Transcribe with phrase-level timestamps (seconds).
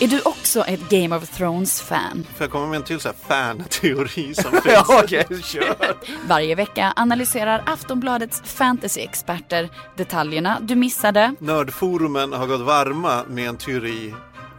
[0.00, 2.26] Är du också ett Game of Thrones-fan?
[2.36, 4.64] Får jag komma med en till så här fan-teori som finns?
[4.66, 5.96] ja, okej, kör.
[6.28, 14.14] Varje vecka analyserar Aftonbladets fantasy-experter detaljerna du missade Nördforumen har gått varma med en teori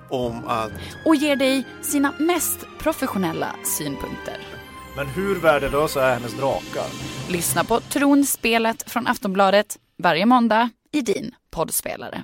[0.09, 0.71] om att
[1.05, 4.37] och ger dig sina mest professionella synpunkter.
[4.95, 6.85] Men hur värdelösa är hennes drakar?
[7.29, 12.23] Lyssna på Tronspelet från Aftonbladet varje måndag i din poddspelare.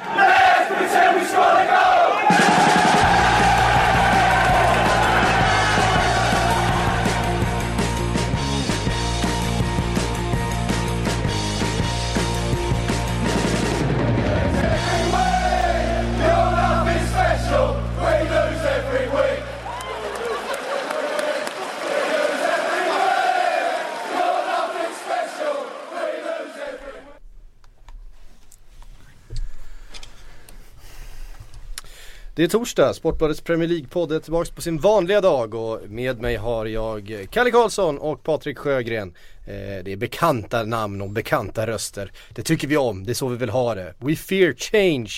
[32.41, 36.35] Det är torsdag, Sportbladets Premier League-podd är tillbaks på sin vanliga dag och med mig
[36.35, 39.13] har jag Kalle Karlsson och Patrik Sjögren.
[39.47, 42.11] Eh, det är bekanta namn och bekanta röster.
[42.35, 43.93] Det tycker vi om, det är så vi vill ha det.
[43.97, 45.11] We fear change,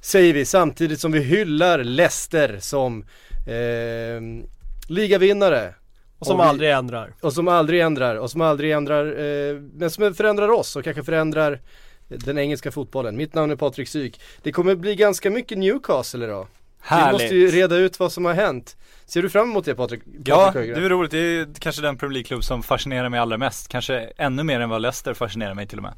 [0.00, 3.04] säger vi samtidigt som vi hyllar Leicester som
[3.46, 4.48] eh,
[4.88, 5.74] ligavinnare.
[6.18, 7.14] Och som vi- aldrig ändrar.
[7.20, 11.02] Och som aldrig ändrar, och som aldrig ändrar, eh, men som förändrar oss och kanske
[11.04, 11.60] förändrar
[12.18, 13.16] den engelska fotbollen.
[13.16, 14.20] Mitt namn är Patrik Syk.
[14.42, 16.46] Det kommer bli ganska mycket Newcastle idag.
[16.82, 17.12] Vi Härligt.
[17.12, 18.76] måste ju reda ut vad som har hänt.
[19.06, 20.02] Ser du fram emot det Patrik?
[20.24, 21.10] Ja, det är roligt.
[21.10, 23.68] Det är kanske den Premier League-klubb som fascinerar mig allra mest.
[23.68, 25.94] Kanske ännu mer än vad Leicester fascinerar mig till och med.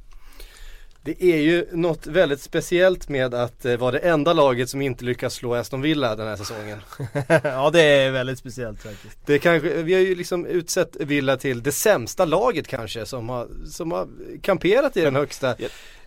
[1.04, 5.04] Det är ju något väldigt speciellt med att eh, vara det enda laget som inte
[5.04, 6.78] lyckas slå Aston Villa den här säsongen.
[7.42, 9.19] ja det är väldigt speciellt faktiskt.
[9.26, 13.28] Det är kanske, vi har ju liksom utsett Villa till det sämsta laget kanske som
[13.28, 14.08] har, som har
[14.42, 15.56] kamperat i den högsta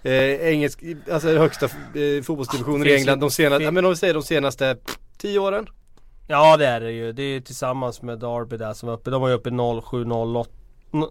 [0.06, 3.91] eh, engelsk, alltså högsta eh, fotbollsdivisionen i finns ju- England de senaste, ja, men om
[3.91, 5.68] vi säger de senaste pff, tio åren.
[6.28, 7.12] Ja det är det ju.
[7.12, 9.09] Det är ju tillsammans med Derby där som var uppe.
[9.09, 10.50] De var ju uppe i 0708.
[10.94, 11.06] N-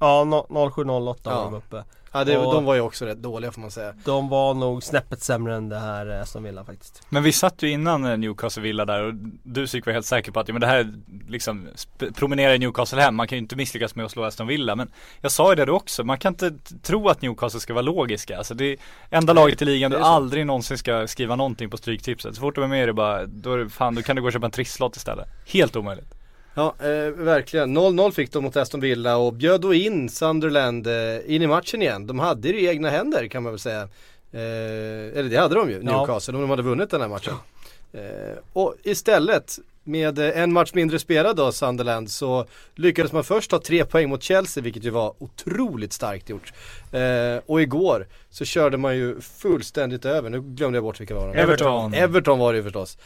[0.00, 1.44] Ja, no- 0708 var Ja.
[1.44, 1.84] de uppe.
[2.12, 3.94] Ja det, Och- de var ju också rätt dåliga får man säga.
[4.04, 7.02] De var nog snäppet sämre än det här eh, Aston Villa faktiskt.
[7.08, 10.32] Men vi satt ju innan eh, Newcastle Villa där och du Syk var helt säker
[10.32, 10.94] på att ja, men det här är
[11.28, 11.68] liksom
[12.14, 13.14] promenera i Newcastle hem.
[13.14, 14.76] Man kan ju inte misslyckas med att slå Aston Villa.
[14.76, 16.04] Men jag sa ju det då också.
[16.04, 16.52] Man kan inte
[16.82, 18.38] tro att Newcastle ska vara logiska.
[18.38, 18.76] Alltså det är
[19.10, 22.34] enda laget i ligan du aldrig någonsin ska skriva någonting på stryktipset.
[22.34, 24.22] Så fort du är med är det bara, då är det fan, då kan du
[24.22, 25.28] gå och köpa en trisslott istället.
[25.46, 26.17] Helt omöjligt.
[26.58, 27.78] Ja, eh, verkligen.
[27.78, 31.82] 0-0 fick de mot Aston Villa och bjöd då in Sunderland eh, in i matchen
[31.82, 32.06] igen.
[32.06, 33.80] De hade det i egna händer kan man väl säga.
[34.32, 35.98] Eh, eller det hade de ju, Ja.
[35.98, 37.34] Newcastle, om de hade vunnit den här matchen.
[37.92, 43.50] Eh, och istället med eh, en match mindre spelad då, Sunderland, så lyckades man först
[43.50, 46.52] ta tre poäng mot Chelsea, vilket ju var otroligt starkt gjort.
[46.92, 51.34] Eh, och igår så körde man ju fullständigt över, nu glömde jag bort vilka var
[51.34, 51.94] de Everton.
[51.94, 52.98] Everton var det ju förstås.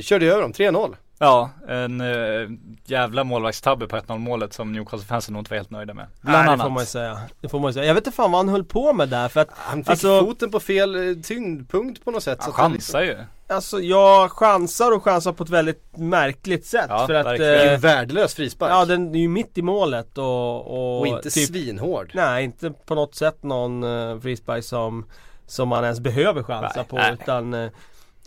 [0.00, 0.94] Körde över dem, 3-0.
[1.22, 2.48] Ja, en eh,
[2.84, 6.06] jävla målvaktstabbe på 1-0 målet som Newcastle-fansen nog inte var helt nöjda med.
[6.20, 7.18] Bland Nej, det får man ju säga.
[7.40, 7.86] Det får man ju säga.
[7.86, 10.20] Jag vet inte fan vad han höll på med där för att Han fick Alltså-
[10.20, 12.38] foten på fel eh, tyngdpunkt på något sätt.
[12.40, 13.16] Han chansar ju.
[13.48, 17.52] Alltså jag chansar och chansar på ett väldigt märkligt sätt Ja, för att verkligen.
[17.52, 18.70] Det är ju eh, en värdelös frispark.
[18.70, 22.10] Ja den är ju mitt i målet och, och, och inte typ, svinhård.
[22.14, 25.06] Nej inte på något sätt någon uh, frispark som
[25.46, 27.16] Som man ens behöver chansa Nej, på nej.
[27.22, 27.70] utan uh,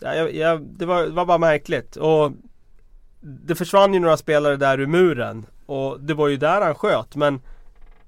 [0.00, 2.32] ja, jag, jag, det, var, det var bara märkligt och
[3.28, 7.16] Det försvann ju några spelare där ur muren Och det var ju där han sköt
[7.16, 7.40] men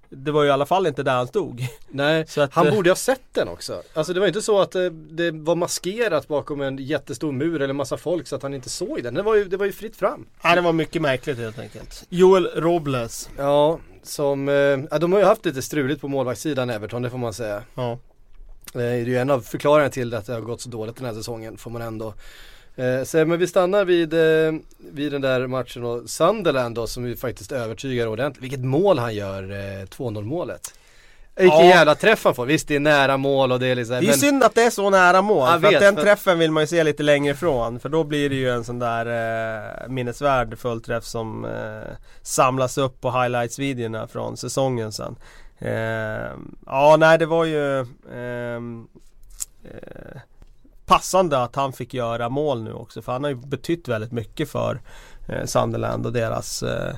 [0.09, 2.91] Det var ju i alla fall inte där han stod Nej, att, han eh, borde
[2.91, 3.83] ha sett den också.
[3.95, 7.75] Alltså det var inte så att det, det var maskerat bakom en jättestor mur eller
[7.75, 9.15] massa folk så att han inte såg den.
[9.15, 10.27] Det var ju, det var ju fritt fram.
[10.45, 15.21] Nej det var mycket märkligt helt enkelt Joel Robles Ja, som, eh, ja, de har
[15.21, 17.63] ju haft lite struligt på målvaktssidan Everton, det får man säga.
[17.75, 17.99] Ja
[18.75, 21.07] Eh, Det är ju en av förklaringarna till att det har gått så dåligt den
[21.07, 22.15] här säsongen, får man ändå
[22.79, 23.25] eh, säga.
[23.25, 24.53] Men vi stannar vid, eh,
[24.93, 28.43] vid den där matchen och Sunderland då som ju faktiskt övertygar ordentligt.
[28.45, 30.75] Vilket mål han gör, eh, 2-0 målet.
[31.37, 31.65] Vilken Ja.
[31.65, 32.47] jävla träff han får.
[32.47, 34.63] Visst det är nära mål och det är liksom Det är men- synd att det
[34.63, 36.85] är så nära mål, Jag för vet, att den för- träffen vill man ju se
[36.85, 39.07] lite längre ifrån För då blir det ju en sån där
[39.83, 45.17] eh, minnesvärd fullträff som eh, samlas upp på highlights-videorna från säsongen sen
[45.59, 46.31] eh,
[46.67, 47.81] Ja nej det var ju
[48.15, 48.87] ehm,
[49.65, 50.21] eh,
[50.89, 54.49] Passande att han fick göra mål nu också för han har ju betytt väldigt mycket
[54.51, 54.81] för
[55.29, 56.95] eh, Sunderland och deras eh,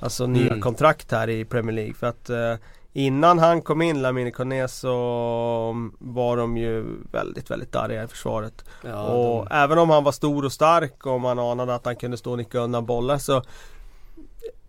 [0.00, 0.60] Alltså nya Mm.
[0.60, 2.54] kontrakt här i Premier League för att eh,
[2.96, 4.90] Innan han kom in, Lamine Kone, så
[5.98, 8.64] var de ju väldigt, väldigt arga i försvaret.
[8.84, 11.96] ja, och de, även om han var stor och stark och man anade att han
[11.96, 13.42] kunde stå och nicka undan bollar så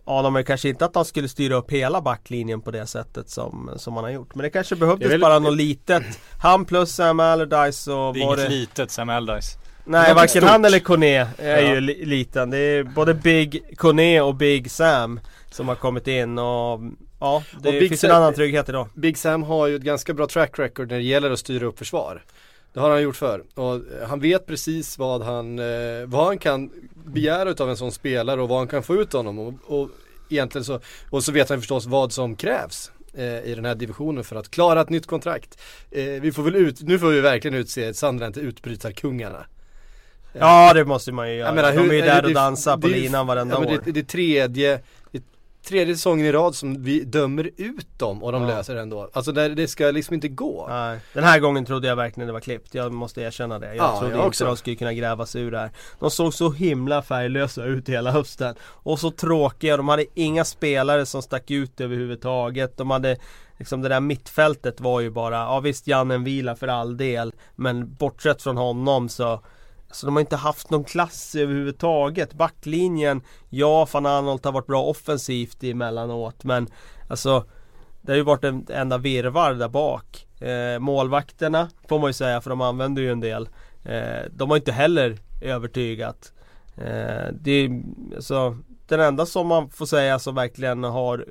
[0.06, 3.70] anar man kanske inte att han skulle styra upp hela backlinjen på det sättet som,
[3.76, 4.34] som han har gjort.
[4.34, 6.02] Men det kanske behövdes Det bara något litet.
[6.42, 8.48] Han plus Sam Allardyce och Det är inget det...
[8.48, 9.58] litet Sam Allardyce.
[9.84, 10.42] Nej varken stort.
[10.50, 11.74] han eller Kone är Ja.
[11.74, 12.50] ju li- liten.
[12.50, 15.20] Det är både Big Kone och Big Sam
[15.50, 16.80] som har kommit in och
[17.20, 18.88] ja, det Och finns Sam- en annan trygghet idag.
[18.94, 21.78] Big Sam har ju ett ganska bra track record när det gäller att styra upp
[21.78, 22.22] försvar.
[22.76, 23.42] Det har han gjort förr.
[23.54, 26.70] Och eh, han vet precis vad han, eh, vad han kan
[27.06, 29.38] begära utav en sån spelare och vad han kan få ut av honom.
[29.68, 29.90] Och, och
[30.30, 30.80] egentligen så,
[31.10, 34.50] och så vet han förstås vad som krävs eh, i den här divisionen för att
[34.50, 35.58] klara ett nytt kontrakt.
[36.20, 39.46] Vi får väl ut, nu får vi verkligen utse Sandren till utbrytarkungarna.
[40.32, 41.52] Ja det måste man ju göra.
[41.54, 43.80] Menar, De hur- är ju är där och dansar på det linan varenda Ja, år.
[43.84, 44.80] det, det tredje,
[45.12, 45.22] det
[45.66, 48.48] tredje säsongen i rad som vi dömer ut dem och de Ja.
[48.48, 49.10] löser det ändå.
[49.12, 50.66] Alltså där, det ska liksom inte gå.
[50.68, 52.74] Nej, den här gången trodde jag verkligen det var klippt.
[52.74, 53.66] Jag måste erkänna det.
[53.66, 54.44] Jag Ja, trodde jag inte också.
[54.44, 55.70] de skulle kunna gräva sig ur det här.
[55.98, 58.54] De såg så himla färglösa ut hela hösten.
[58.62, 59.76] Och så tråkiga.
[59.76, 62.76] De hade inga spelare som stack ut överhuvudtaget.
[62.76, 63.16] De hade
[63.58, 67.94] Liksom det där mittfältet var ju bara, ja visst Janne vila för all del Men
[67.94, 69.40] bortsett från honom så
[69.90, 72.34] så de har inte haft någon klass överhuvudtaget.
[72.34, 76.68] Backlinjen Ja, van Arnold har varit bra offensivt emellanåt men
[77.08, 77.44] Alltså
[78.00, 80.26] Det har ju varit en enda virvar där bak.
[80.40, 83.48] Eh, Målvakterna får man ju säga för de använder ju en del.
[83.84, 86.32] Eh, De har inte heller övertygat.
[86.76, 87.82] Eh, Det är
[88.14, 91.26] alltså Den enda som man får säga som verkligen har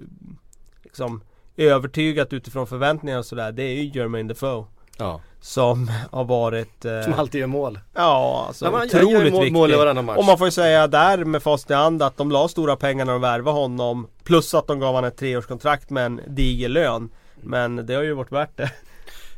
[0.83, 1.21] Liksom
[1.57, 4.65] övertygat utifrån förväntningar och sådär Det är ju Jermaine Defoe.
[4.97, 5.21] Ja.
[5.41, 7.79] Som har varit eh, Som alltid gör mål.
[7.93, 10.17] Ja, alltså Ja, man otroligt mål, mål i varannan match.
[10.17, 13.05] Och man får ju säga där med fast i hand att de la stora pengar
[13.05, 17.09] när de värvade honom Plus att de gav honom ett treårskontrakt med en diger lön
[17.41, 18.71] Men det har ju varit värt det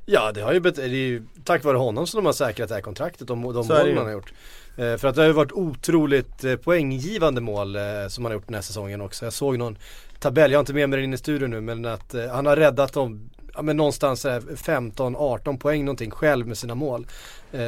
[0.05, 2.69] Ja det har ju, bet- det är ju tack vare honom som de har säkrat
[2.69, 4.33] det här kontraktet, de, de Så är det mål man har gjort.
[4.77, 8.33] Eh, för att det har ju varit otroligt eh, poänggivande mål eh, som han har
[8.37, 9.25] gjort den här säsongen också.
[9.25, 9.77] Jag såg någon
[10.19, 12.45] tabell, jag har inte med mig den in i studion nu men att eh, han
[12.45, 17.07] har räddat dem Ja men någonstans så här 15-18 poäng någonting själv med sina mål.
[17.51, 17.61] Eh,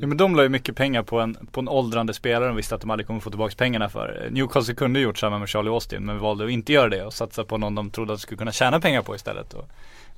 [0.00, 2.74] Ja men de la ju mycket pengar på en, på en åldrande spelare och visste
[2.74, 4.28] att de aldrig kommer få tillbaka pengarna för.
[4.30, 7.44] Newcastle kunde gjort samma med Charlie Austin men valde att inte göra det och satsa
[7.44, 9.54] på någon de trodde att de skulle kunna tjäna pengar på istället.
[9.54, 9.68] Och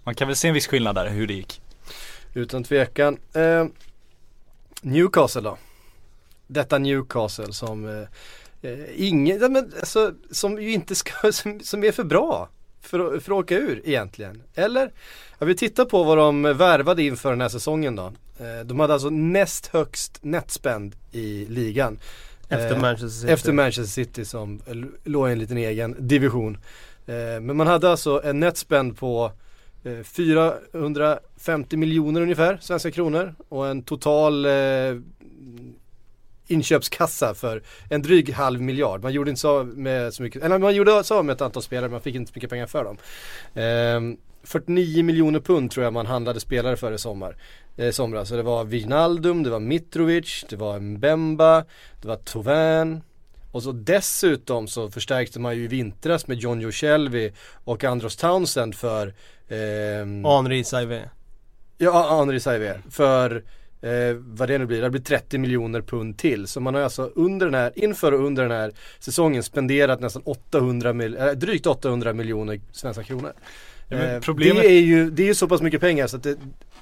[0.05, 1.61] man kan väl se en viss skillnad där hur det gick.
[2.35, 3.19] Utan tvekan.
[3.33, 3.67] Eh,
[4.83, 5.59] Newcastle då?
[6.47, 11.93] Detta Newcastle som eh, eh, ingen, men, alltså, som ju inte ska, som, som är
[11.93, 12.49] för bra
[12.89, 14.43] för, för att åka ur egentligen.
[14.55, 14.93] Eller?
[15.39, 18.13] Jag vill titta på vad de värvade inför den här säsongen då.
[18.39, 21.99] Eh, de hade alltså näst högst netspend i ligan.
[22.49, 24.61] Efter Eh, Manchester City Efter Manchester City som
[25.05, 26.59] låg i en liten egen division.
[27.07, 29.33] Eh, men man hade alltså en netspend på
[29.85, 34.47] eh, 450 miljoner ungefär svenska kronor och en total
[36.47, 39.03] inköpskassa för en dryg halv miljard.
[39.03, 41.89] Man gjorde inte så med så mycket, eller man gjorde så med ett antal spelare
[41.89, 42.97] men man fick inte så mycket pengar för dem.
[43.55, 47.37] Ehm, 49 miljoner pund tror jag man handlade spelare för i sommar.
[47.77, 48.29] Eh, somras.
[48.29, 51.65] Så det var Wijnaldum, det var Mitrovic, det var Mbemba,
[52.03, 53.03] det var Tovan.
[53.53, 57.33] Och så dessutom så förstärkte man ju i vintras med John Joe Shelby
[57.65, 59.15] och Andros Townsend för
[59.49, 61.09] ehm, Henri Saivé
[61.79, 62.79] Ja, Henri Saivé.
[62.91, 63.45] För
[63.83, 66.47] eh, vad det nu blir, det blir 30 miljoner pund till.
[66.47, 70.23] Så man har alltså under den här, inför och under den här säsongen spenderat nästan
[70.25, 73.33] 800 mil, äh, drygt 800 miljoner svenska kronor.
[73.89, 76.23] Ja, Eh, problemet- Det är ju, det är ju så pass mycket pengar så att
[76.23, 76.37] det,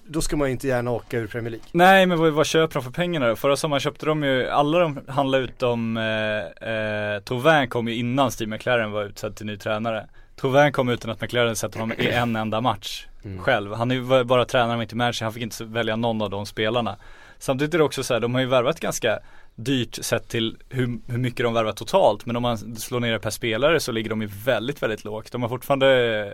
[0.06, 1.66] då ska man ju inte gärna åka ur Premier League.
[1.72, 3.36] Nej men vad, vad köper de för pengarna då?
[3.36, 8.30] Förra sommaren köpte de ju, alla de handlade utom eh, eh, Tauvin kom ju innan
[8.30, 10.06] Steve McLaren var utsedd till ny tränare.
[10.36, 13.06] Tauvin kom utan att McLaren sett honom i en enda match
[13.38, 13.72] själv.
[13.72, 16.30] Han är ju var bara tränare men inte manager, han fick inte välja någon av
[16.30, 16.96] de spelarna.
[17.38, 19.18] Samtidigt är det också så här, de har ju värvat ganska
[19.54, 22.26] dyrt sett till hur, hur mycket de värvar totalt.
[22.26, 25.32] Men om man slår ner det per spelare så ligger de ju väldigt, väldigt lågt.
[25.32, 26.32] De har fortfarande,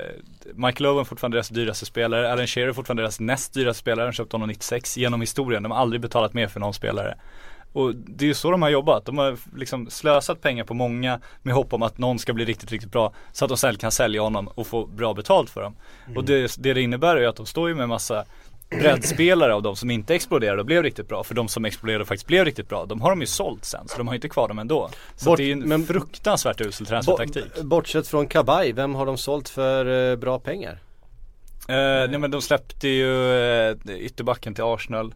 [0.54, 4.36] Michael Owen fortfarande deras dyraste spelare, Alan Shearer fortfarande deras näst dyraste spelare, de köpte
[4.36, 5.62] honom 96 genom historien.
[5.62, 7.14] De har aldrig betalat mer för någon spelare.
[7.72, 9.04] Och det är ju så de har jobbat.
[9.04, 12.70] De har liksom slösat pengar på många med hopp om att någon ska bli riktigt,
[12.72, 13.12] riktigt bra.
[13.32, 15.76] Så att de sen kan sälja honom och få bra betalt för dem.
[16.16, 18.24] Och det, det det innebär är att de står ju med massa
[18.70, 21.24] breddspelare av de som inte exploderade och blev riktigt bra.
[21.24, 23.88] För de som exploderade och faktiskt blev riktigt bra, de har de ju sålt sen.
[23.88, 24.90] Så de har ju inte kvar dem ändå.
[25.16, 27.44] Så Bort- det är ju en men- fruktansvärt usel transfertaktik.
[27.56, 30.78] Bo- bortsett från Kabaj, vem har de sålt för eh, bra pengar?
[31.68, 31.74] Eh,
[32.10, 33.34] nej men de släppte ju
[33.70, 35.14] eh, ytterbacken till Arsenal.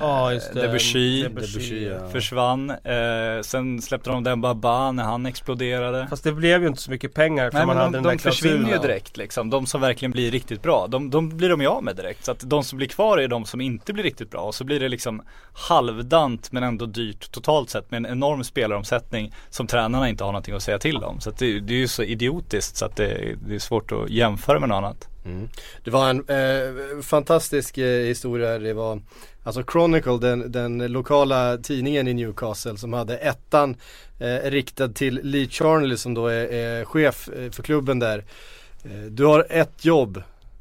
[0.00, 0.62] Ja just det.
[0.62, 2.08] Debussy, Debussy, ja.
[2.08, 2.70] försvann.
[2.70, 6.06] Eh, sen släppte de den Baba när han exploderade.
[6.10, 8.02] Fast det blev ju inte så mycket pengar för Nej man men hade de, den
[8.02, 9.50] där de försvinner ju direkt liksom.
[9.50, 10.86] De som verkligen blir riktigt bra.
[10.86, 12.24] De, de blir de ju av med direkt.
[12.24, 14.40] Så att de som blir kvar är de som inte blir riktigt bra.
[14.40, 19.34] Och så blir det liksom halvdant men ändå dyrt totalt sett med en enorm spelaromsättning
[19.50, 21.20] som tränarna inte har någonting att säga till om.
[21.20, 24.10] Så att det, det är ju så idiotiskt så att det, det är svårt att
[24.10, 25.08] jämföra med något annat.
[25.24, 25.48] Mm.
[25.84, 28.58] Det var en eh, fantastisk eh, historia.
[28.58, 29.00] Det var
[29.48, 33.76] alltså Chronicle, den, den lokala tidningen i Newcastle som hade ettan
[34.18, 38.24] eh, riktad till Lee Charnley som då är, är chef eh, för klubben där.
[38.84, 40.16] Eh, du har ett jobb.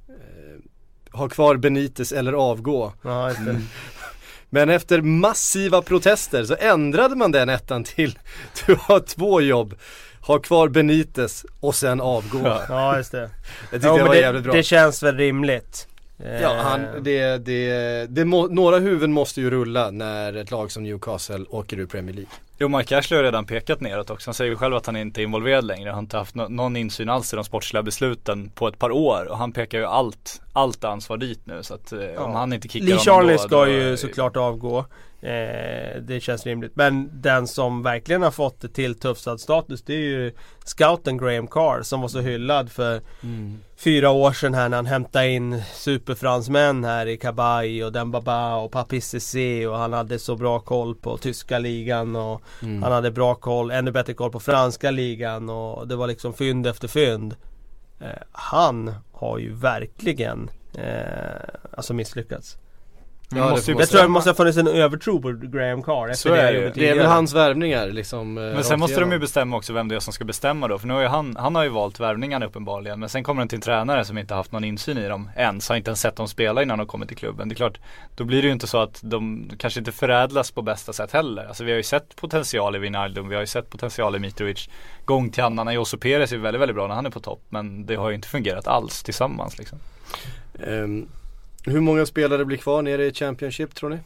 [0.09, 2.93] Eh, ha kvar Benitez eller avgå.
[3.01, 3.61] Ja, det.
[4.49, 8.19] Men efter massiva protester så ändrade man den ettan till
[8.65, 9.75] du har två jobb.
[10.21, 12.57] Ha kvar Benitez och sen avgå.
[12.69, 12.97] Ja.
[12.97, 13.19] just det.
[13.71, 14.53] Det tyckte Ja, jag men var det, jävligt bra.
[14.53, 15.87] det känns väl rimligt.
[16.17, 20.71] Ja, Eh, han, det, det, det må, några huvuden måste ju rulla när ett lag
[20.71, 22.31] som Newcastle åker ur Premier League.
[22.59, 24.29] Jo, Mike Ashley har redan pekat neråt också.
[24.29, 25.89] Han säger ju själv att han inte är involverad längre.
[25.89, 28.91] Han har inte haft no någon insyn alls i de sportsliga besluten på ett par
[28.91, 29.27] år.
[29.29, 31.63] Och han pekar ju allt, allt ansvar dit nu.
[31.63, 34.85] Så att eh, om han inte kickar Lee Charlie ska då, ju såklart avgå.
[35.21, 36.71] Eh, det känns rimligt.
[36.75, 40.31] Men den som verkligen har fått det till tuffsad status det är ju
[40.65, 43.01] scouten Graham Carr som var så hyllad för
[43.77, 48.71] fyra år sedan här när han hämtade in superfransmän här i Kabay och Dembaba och
[48.71, 52.83] Papi Cissé och han hade så bra koll på tyska ligan och Mm.
[52.83, 56.67] han hade bra koll, ännu bättre koll på franska ligan och det var liksom fynd
[56.67, 57.35] efter fynd.
[57.99, 62.57] Eh, han har ju verkligen eh, alltså misslyckats.
[63.29, 65.83] Vi Ja, måste det ju Jag tror det måste ha funnits en övertro på Graham
[65.83, 66.69] Carr efter Så det är det.
[66.69, 68.37] Det är väl hans värvningar liksom.
[68.37, 69.19] eh, Men sen måste de ju igenom.
[69.19, 70.77] bestämma också vem det är som ska bestämma då.
[70.79, 72.99] För nu har ju han, han har ju valt värvningarna uppenbarligen.
[72.99, 75.69] Men sen kommer den till en tränare som inte haft någon insyn i dem ens.
[75.69, 77.49] Har inte ens sett dem spela innan de kommit till klubben.
[77.49, 77.79] Det är klart,
[78.15, 81.45] då blir det ju inte så att de kanske inte förädlas på bästa sätt heller.
[81.45, 84.69] Alltså vi har ju sett potential i Wijnaldum, vi har ju sett potential i Mitrovic.
[85.05, 87.41] Gång till annan, Josu Perez är väldigt, väldigt bra när han är på topp.
[87.49, 89.79] Men det har ju inte fungerat alls tillsammans liksom.
[90.67, 91.07] Ehm,
[91.67, 93.97] hur många spelare blir kvar nere i Championship tror ni?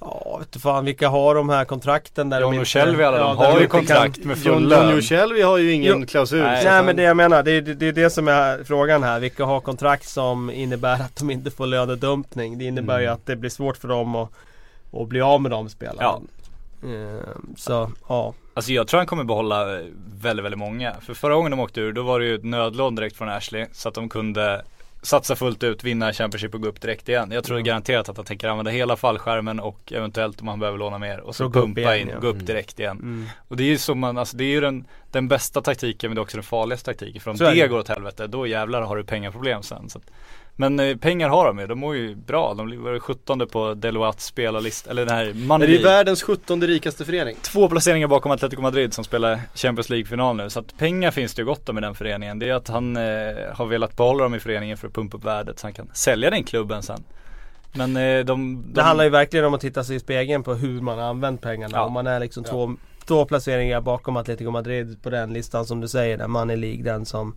[0.00, 3.18] Ja, vet du fan vilka har de här kontrakten där John de inte- Shelby alla,
[3.18, 4.90] de där har ju inte kan- kontrakt med full John, lön.
[4.90, 6.42] John Shelby har ju ingen Jo, klausul.
[6.42, 6.64] nej.
[6.64, 9.20] Nej men det jag menar, det är det, det, är det som är frågan här.
[9.20, 12.58] Vilka har kontrakt som innebär att de inte får lönedumpning?
[12.58, 13.14] Det innebär ju Mm.
[13.14, 14.28] att det blir svårt för dem att,
[14.92, 16.20] att bli av med de spelarna.
[16.84, 18.34] Ehm, så ja.
[18.54, 19.84] Alltså jag tror han kommer behålla eh,
[20.22, 20.94] väldigt, väldigt många.
[21.00, 23.66] För förra gången de åkte ur, då var det ju ett nödlån direkt från Ashley.
[23.72, 24.62] Så att de kunde
[25.02, 27.30] satsa fullt ut, vinna Championship och gå upp direkt igen.
[27.30, 27.64] Jag tror Mm.
[27.66, 31.20] garanterat att han tänker använda hela fallskärmen och eventuellt om han behöver låna mer.
[31.20, 32.20] Och så upp pumpa igen, in, ja.
[32.20, 32.46] gå upp Mm.
[32.46, 32.96] direkt igen.
[32.98, 33.26] Mm.
[33.48, 36.14] Och det är ju som man, alltså det är ju den, den bästa taktiken men
[36.14, 37.20] det är också den farligaste taktiken.
[37.20, 37.68] För om Så det det.
[37.68, 39.88] går åt helvete, då jävlar har du pengaproblem sen.
[39.88, 40.04] Så att,
[40.56, 42.54] men eh, pengar har de ju, de mår ju bra.
[42.54, 46.22] De var ju 17 på Deloittes spelarlista, eller den här Men det Money är världens
[46.22, 47.36] 17 rikaste förening.
[47.42, 50.50] Två placeringar bakom Atletico Madrid som spelar Champions League-final nu.
[50.50, 52.38] Så att pengar finns det ju gott om i den föreningen.
[52.38, 53.02] Det är att han eh,
[53.54, 56.30] har velat behålla dem i föreningen för att pumpa upp värdet så han kan sälja
[56.30, 57.04] den klubben sen.
[57.72, 60.54] Men eh, de, de Det handlar ju verkligen om att titta sig i spegeln på
[60.54, 61.76] hur man har använt pengarna.
[61.78, 61.84] Ja.
[61.84, 62.50] Om man är liksom Ja.
[62.52, 66.18] två, två placeringar bakom Atletico Madrid på den listan som du säger.
[66.18, 67.36] Där Money League, den som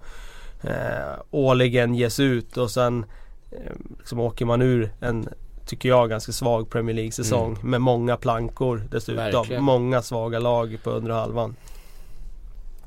[0.63, 3.05] eh, årligen ges ut och sen
[3.51, 3.57] eh,
[3.99, 5.29] liksom åker man ur en
[5.65, 9.15] Tycker jag ganska svag Premier League-säsong med många plankor dessutom.
[9.33, 9.63] Verkligen.
[9.63, 11.55] Många svaga lag på undre halvan.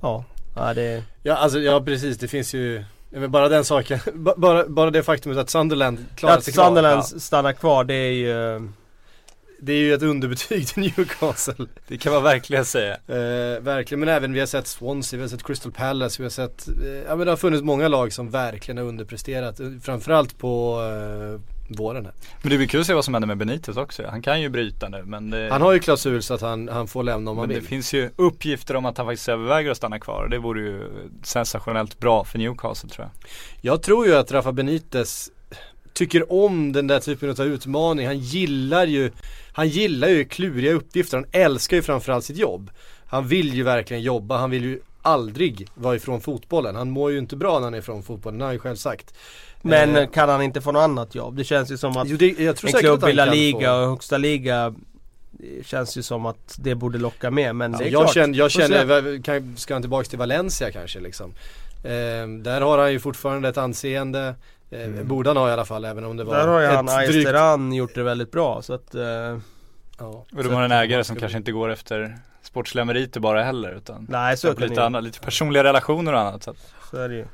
[0.00, 0.24] Ja,
[0.56, 4.66] ja det Ja alltså ja precis det finns ju men bara den saken, ba- bara,
[4.68, 6.64] bara det faktumet att Sunderland klarar Att sig kvar.
[6.64, 7.18] Sunderland Ja.
[7.20, 8.68] stannar kvar det är ju
[9.66, 11.66] Det är ju ett underbetyg till Newcastle.
[11.88, 12.92] Det kan man verkligen säga.
[12.94, 16.30] Eh, verkligen, men även vi har sett Swansea, vi har sett Crystal Palace, vi har
[16.30, 16.74] sett, eh,
[17.08, 19.60] ja men det har funnits många lag som verkligen har underpresterat.
[19.60, 21.40] eh, Framförallt på eh,
[21.76, 22.14] våren här.
[22.42, 24.02] Men det blir kul att se vad som händer med Benitez också.
[24.10, 26.88] Han kan ju bryta nu men det, Han har ju klausul så att han, han
[26.88, 27.68] får lämna om han men det vill.
[27.68, 30.28] finns ju uppgifter om att han faktiskt överväger att stanna kvar.
[30.30, 30.82] Det vore ju
[31.22, 33.28] sensationellt bra för Newcastle tror jag.
[33.72, 35.30] Jag tror ju att Rafa Benitez
[35.92, 38.06] tycker om den där typen av utmaning.
[38.06, 39.10] Han gillar ju,
[39.56, 41.16] han gillar ju kluriga uppgifter.
[41.16, 42.70] Han älskar ju framförallt sitt jobb.
[43.06, 46.76] Han vill ju verkligen jobba, han vill ju aldrig vara ifrån fotbollen.
[46.76, 48.76] Han mår ju inte bra när han är ifrån fotbollen, det har han ju själv
[48.76, 49.14] sagt.
[49.62, 51.36] Men Eh, kan han inte få något annat jobb?
[51.36, 53.82] Det känns ju som att jo, det, jag tror en klubb i La Liga få-
[53.82, 54.74] och högsta liga
[55.30, 58.14] det Känns ju som att det borde locka med men Ja, det är jag klart.
[58.14, 61.32] känner, jag känner kan, ska han tillbaks till Valencia kanske liksom.
[61.84, 64.34] Eh, där har han ju fortfarande ett anseende.
[64.70, 65.08] Eh, Mm.
[65.08, 66.94] Borde han ha i alla fall även om det var Där har ju han ett
[66.94, 67.16] drygt...
[67.16, 69.02] Aisteran gjort det väldigt bra så att eh,
[69.98, 73.72] Ja, Och de har en ägare som kanske inte går efter sportsliga meriter bara heller
[73.72, 76.42] utan Nej så kan lite, annat, lite personliga relationer och annat.
[76.42, 76.56] Så att,
[76.90, 77.24] Så är det ju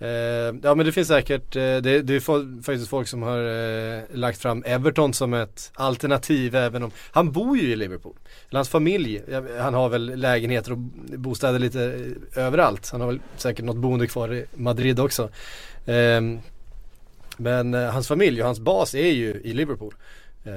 [0.00, 4.02] Eh, ja men det finns säkert, eh, det, det är faktiskt folk som har eh,
[4.12, 8.16] lagt fram Everton som ett alternativ även om, han bor ju i Liverpool.
[8.50, 9.22] Eller hans familj,
[9.60, 10.78] han har väl lägenheter och
[11.18, 11.84] bostäder lite
[12.36, 12.88] eh, överallt.
[12.92, 15.28] Han har väl säkert något boende kvar i Madrid också.
[17.38, 19.94] Men eh, hans familj och hans bas är ju i Liverpool.
[20.44, 20.52] Eh,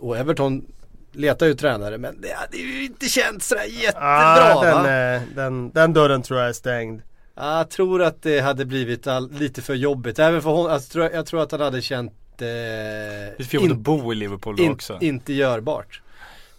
[0.00, 0.66] och Everton
[1.12, 5.14] letar ju tränare men det hade ju inte känts sådär jättebra Ah, den, va?
[5.14, 7.02] eh, den, den dörren tror jag är stängd.
[7.34, 10.72] Ja, Jag tror att det hade blivit all, lite för jobbigt, även för honom.
[10.72, 14.56] Alltså, jag, tror, att han hade känt eh, Det är jobbigt att bo i Liverpool
[14.56, 14.98] då in, också.
[15.00, 16.02] inte görbart.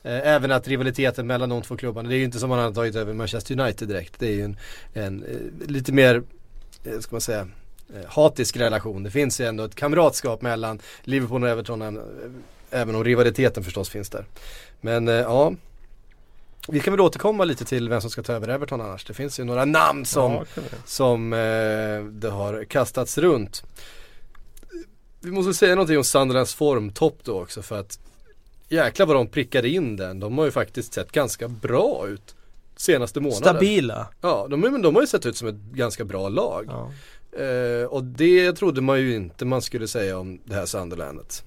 [0.04, 2.63] Eh, även att rivaliteten mellan de två klubbarna, det är ju inte som om han
[2.63, 4.20] hade tagit över Manchester United direkt.
[4.20, 4.58] Det är ju en,
[4.94, 6.24] en eh, lite mer,
[7.00, 7.48] ska man säga,
[8.08, 9.04] hatisk relation.
[9.04, 12.04] Det finns ju ändå ett kamratskap mellan Liverpool och Everton, eh,
[12.70, 14.26] även om rivaliteten förstås finns där.
[14.82, 15.54] Men eh, ja,
[16.68, 19.06] vi kan väl återkomma lite till vem som ska ta över Everton annars.
[19.06, 20.46] Det finns ju några namn som Ja,
[20.86, 23.64] som eh, det har kastats runt.
[25.20, 28.00] Vi måste säga någonting om Sunderlands formtopp då också för att
[28.70, 30.20] jäklar vad de prickade in den.
[30.20, 32.36] De har ju faktiskt sett ganska bra ut
[32.76, 33.44] senaste månaden.
[33.44, 34.08] Stabila.
[34.22, 36.66] Ja, de, de har ju sett ut som ett ganska bra lag.
[36.70, 36.92] Ja.
[37.40, 41.44] Eh, och det trodde man ju inte man skulle säga om det här Sunderlandet.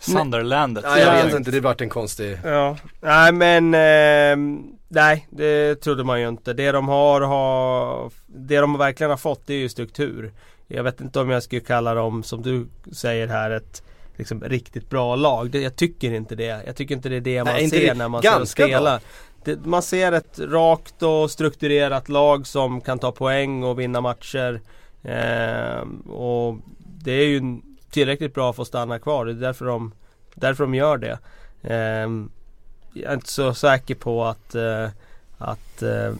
[0.00, 0.84] Sunderlandet.
[0.88, 1.24] Nej jag Ja.
[1.24, 6.28] vet inte, det vart en konstig Ja, nej men ehm, Nej, det trodde man ju
[6.28, 6.52] inte.
[6.52, 10.32] Det de har, har Det de verkligen har fått det är ju struktur.
[10.66, 13.82] Jag vet inte om jag skulle kalla dem, som du säger här, ett
[14.16, 15.50] liksom, riktigt bra lag.
[15.50, 16.62] Det, jag tycker inte det.
[16.66, 17.94] Jag tycker inte det är det man Nej, ser det.
[17.94, 19.00] när man ser dem Ganska bra.
[19.44, 24.60] Det, man ser ett rakt och strukturerat lag som kan ta poäng och vinna matcher.
[25.02, 29.26] Eh, och det är ju tillräckligt bra för att stanna kvar.
[29.26, 29.92] Det är därför de,
[30.34, 31.18] därför de gör det.
[31.62, 32.08] Eh,
[32.92, 34.88] jag är inte så säker på att, eh,
[35.38, 36.12] att eh,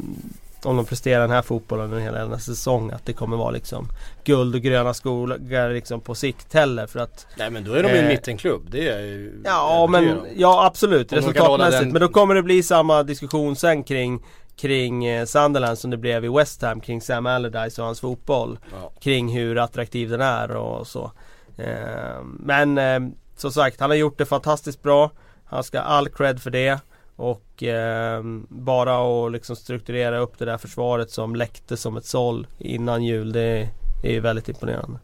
[0.65, 3.89] om de presterar den här fotbollen under hela denna säsong att det kommer vara liksom
[4.25, 7.89] guld och gröna skogar liksom på sikt heller för att Nej men då är de
[7.89, 11.13] ju en Eh, mittenklubb, det är ju Ja men ja absolut.
[11.13, 11.83] Om resultatmässigt.
[11.83, 14.23] den- men då kommer det bli samma diskussion sen kring
[14.57, 18.59] Kring eh, Sunderland som det blev i West Ham kring Sam Allardyce och hans fotboll.
[18.73, 18.93] Ja.
[19.01, 21.13] Kring hur attraktiv den är och så.
[21.57, 23.01] Eh, Men eh,
[23.37, 25.11] som sagt han har gjort det fantastiskt bra.
[25.45, 26.79] Han ska ha all cred för det
[27.19, 32.47] och eh, bara att liksom strukturera upp det där försvaret som läckte som ett såll
[32.59, 33.69] innan jul det
[34.03, 34.99] är ju väldigt imponerande.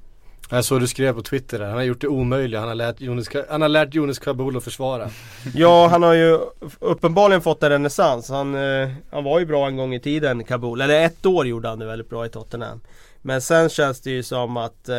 [0.50, 3.00] Jag såg du skrev på Twitter där, han har gjort det omöjliga, han har lärt
[3.00, 5.10] Jonas, han har lärt Jonas Kabul att försvara.
[5.54, 6.38] Ja, han har ju
[6.78, 8.28] uppenbarligen fått en renässans.
[8.28, 10.80] Han, eh, han var ju bra en gång i tiden, Kabul.
[10.80, 12.80] Eller ett år gjorde han det väldigt bra i Tottenham.
[13.22, 14.96] Men sen känns det ju som att eh,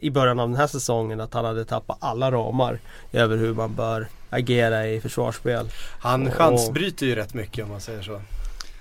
[0.00, 2.78] i början av den här säsongen att han hade tappat alla ramar
[3.12, 5.68] över hur man bör agera i försvarsspel.
[6.00, 8.20] Han Och- chansbryter ju rätt mycket om man säger så.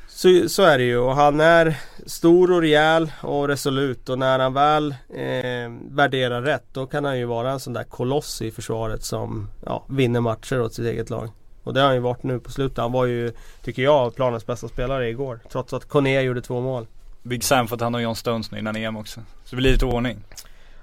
[0.08, 4.40] Så, så är det ju och han är stor och rejäl och resolut och när
[4.40, 8.52] han väl eh, värderar rätt då kan han ju vara en sån där koloss i
[8.52, 11.30] försvaret som ja, vinner matcher åt sitt eget lag.
[11.64, 12.78] Och det har han ju varit nu på slutet.
[12.78, 13.32] Han var ju,
[13.64, 15.40] tycker jag, planens bästa spelare igår.
[15.52, 16.88] Trots att Kone gjorde två mål.
[17.24, 19.20] Big Sam fått hand om John Stones nu innan EM också.
[19.44, 20.18] Så det blir lite ordning.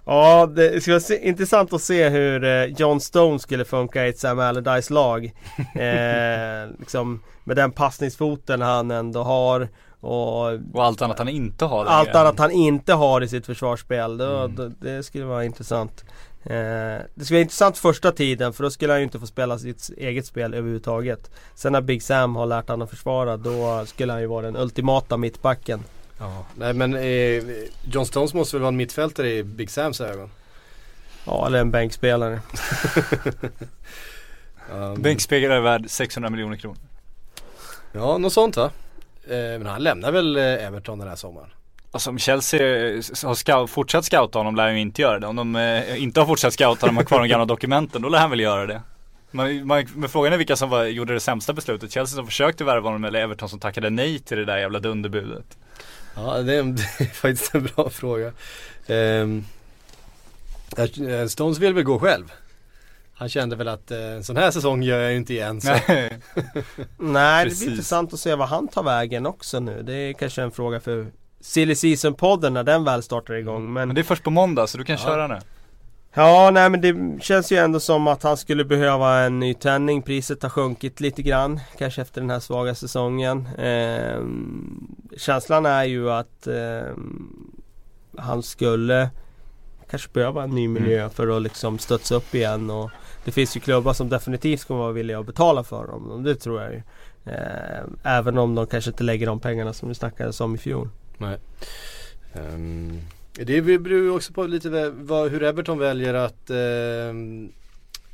[0.07, 4.19] Ja, det ska vara intressant att se hur eh, John Stone skulle funka i ett
[4.19, 5.25] Sam Allardyce-lag.
[5.75, 9.69] eh, liksom, med den passningsfoten han ändå har.
[10.01, 12.19] Och Och allt annat han inte har allt längre.
[12.21, 14.17] annat han inte har i sitt försvarsspel.
[14.19, 14.55] Då, Mm.
[14.57, 16.05] då, det skulle vara intressant.
[16.45, 16.53] Eh,
[17.15, 19.91] det skulle vara intressant första tiden för då skulle han ju inte få spela sitt
[19.97, 21.31] eget spel överhuvudtaget.
[21.55, 24.57] Sen när Big Sam har lärt honom att försvara då skulle han ju vara den
[24.57, 25.81] ultimata mittbacken.
[26.19, 26.45] Ja.
[26.55, 27.43] Nej men eh,
[27.93, 30.31] John Stones måste väl vara en mittfältare i Big Sams ögon?
[31.27, 32.41] Ja, eller en bänkspelare.
[34.73, 36.79] Um, Bänkspelare är värd 600 miljoner kronor.
[37.93, 38.71] Ja, något sånt va?
[39.29, 41.49] Eh, men han lämnar väl eh, Everton den här sommaren?
[41.91, 42.61] Alltså om Chelsea
[43.25, 45.27] har scout, fortsatt scouta honom lär de ju inte göra det.
[45.27, 48.09] Om de eh, inte har fortsatt scouta honom och har kvar de gamla dokumenten, då
[48.09, 48.83] lär han väl göra det.
[49.31, 51.93] Man, man, men frågan är vilka som var, gjorde det sämsta beslutet.
[51.93, 55.59] Chelsea som försökte värva honom eller Everton som tackade nej till det där jävla dunderbudet.
[56.17, 56.63] Ja, det är,
[56.99, 58.33] det är faktiskt en bra fråga.
[58.89, 59.45] Um,
[61.29, 62.33] Stones vill väl gå själv?
[63.17, 65.69] Han kände väl att eh, en sån här säsong gör jag ju inte igen så.
[65.89, 66.19] Nej.
[66.99, 69.83] Nej, det blir intressant att se vad han tar vägen också nu.
[69.83, 71.07] Det är kanske en fråga för
[71.41, 73.73] Silly Season-podden när den väl startar igång.
[73.73, 75.05] Men Men det är först på måndag så du kan Ja.
[75.05, 75.39] köra nu.
[76.17, 80.03] Ja, nej men det känns ju ändå som att han skulle behöva en ny tändning.
[80.03, 81.61] Priset har sjunkit lite grann.
[81.79, 83.49] Kanske efter den här svaga säsongen.
[83.59, 87.51] Ehm, känslan är ju att ehm,
[88.17, 89.11] han skulle
[89.91, 92.71] kanske behöva en ny miljö för att liksom studsa upp igen.
[92.71, 92.91] Och
[93.25, 96.23] det finns ju klubbar som definitivt kommer vara villiga att betala för dem.
[96.23, 96.83] Det tror jag ju.
[97.25, 100.89] Ehm, även om de kanske inte lägger de pengarna som vi snackade om i fjol.
[102.35, 103.01] Ehm,
[103.39, 107.49] det beror ju också på lite vad, hur Everton väljer att ehm,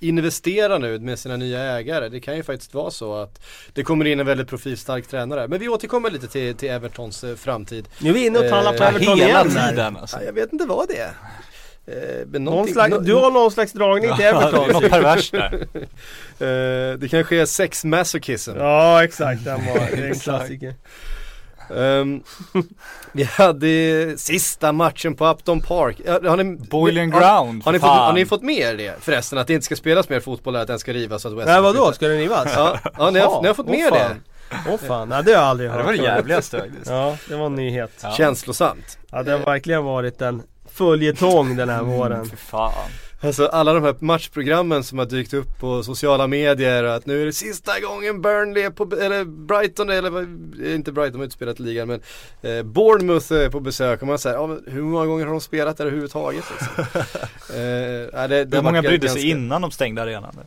[0.01, 2.09] investera nu med sina nya ägare.
[2.09, 3.41] Det kan ju faktiskt vara så att
[3.73, 5.49] det kommer in en väldigt profilstark tränare.
[5.49, 7.89] Men vi återkommer lite till, till Evertons eh, framtid.
[7.99, 10.17] Nu är vi inne och talar på Eh, Everton Hela igen tiden alltså.
[10.17, 11.13] Ja, jag vet inte vad det är.
[11.87, 14.69] Eh, Någon slags, du har någon slags dragning till Ja, Everton.
[14.73, 15.53] något perverst där.
[16.93, 18.53] eh, det kanske är sex masochism.
[18.57, 20.75] Ja exakt, den var är en klassiker.
[21.77, 22.23] Ehm,
[23.13, 26.01] vi hade sista matchen på Upton Park.
[26.07, 29.39] Har ni, Boiling har, ground, har, ni fått, har ni fått med er det förresten?
[29.39, 31.23] Att det inte ska spelas mer fotboll eller att den ska rivas?
[31.23, 32.53] så Att West Nej vadå, ska den rivas?
[32.57, 34.17] Ja, ja ni, har, ni har fått med er det?
[34.69, 36.91] Åh fan, nej det har jag aldrig hört det var det jävligaste faktiskt.
[36.91, 37.93] Ja, det var en nyhet.
[38.03, 38.13] Ja.
[38.13, 38.99] Känslosamt.
[39.11, 42.27] Ja det har verkligen varit en följetong den här våren.
[42.31, 42.91] Fy fan.
[43.23, 47.23] Alltså alla de här matchprogrammen som har dykt upp på sociala medier och att nu
[47.23, 51.35] är det sista gången Burnley är på, eller Brighton eller vad- inte Brighton har inte
[51.37, 52.01] spelat i ligan men
[52.43, 55.77] eh, Bournemouth är på besök och man säger, ja, hur många gånger har de spelat
[55.77, 56.85] där överhuvudtaget liksom?
[57.57, 60.41] eh, det, det Hur många brydde ganska- sig innan de stängde arenan?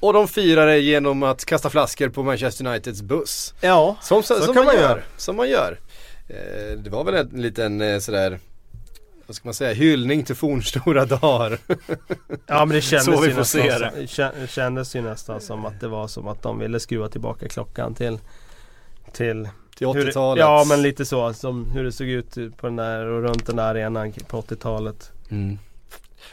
[0.00, 3.54] Och de firar det genom att kasta flaskor på Manchester Uniteds buss.
[3.60, 4.90] Ja, Som, så, Så som kan man man gör.
[4.90, 5.02] göra.
[5.16, 5.78] Som man gör.
[6.28, 8.38] Eh, det var väl en liten eh, sådär
[9.26, 11.58] vad ska man säga, hyllning till fornstora dagar.
[12.46, 14.06] ja men det kändes Så vi ju nästan som, det.
[14.06, 17.94] kän- kändes ju nästan som att det var som att de ville skruva tillbaka klockan
[17.94, 18.18] till
[19.12, 20.40] Till till hur det- 80-talet.
[20.40, 23.56] Ja men lite så, som hur det såg ut på den där och runt den
[23.56, 25.58] där arenan på 80-talet Mm.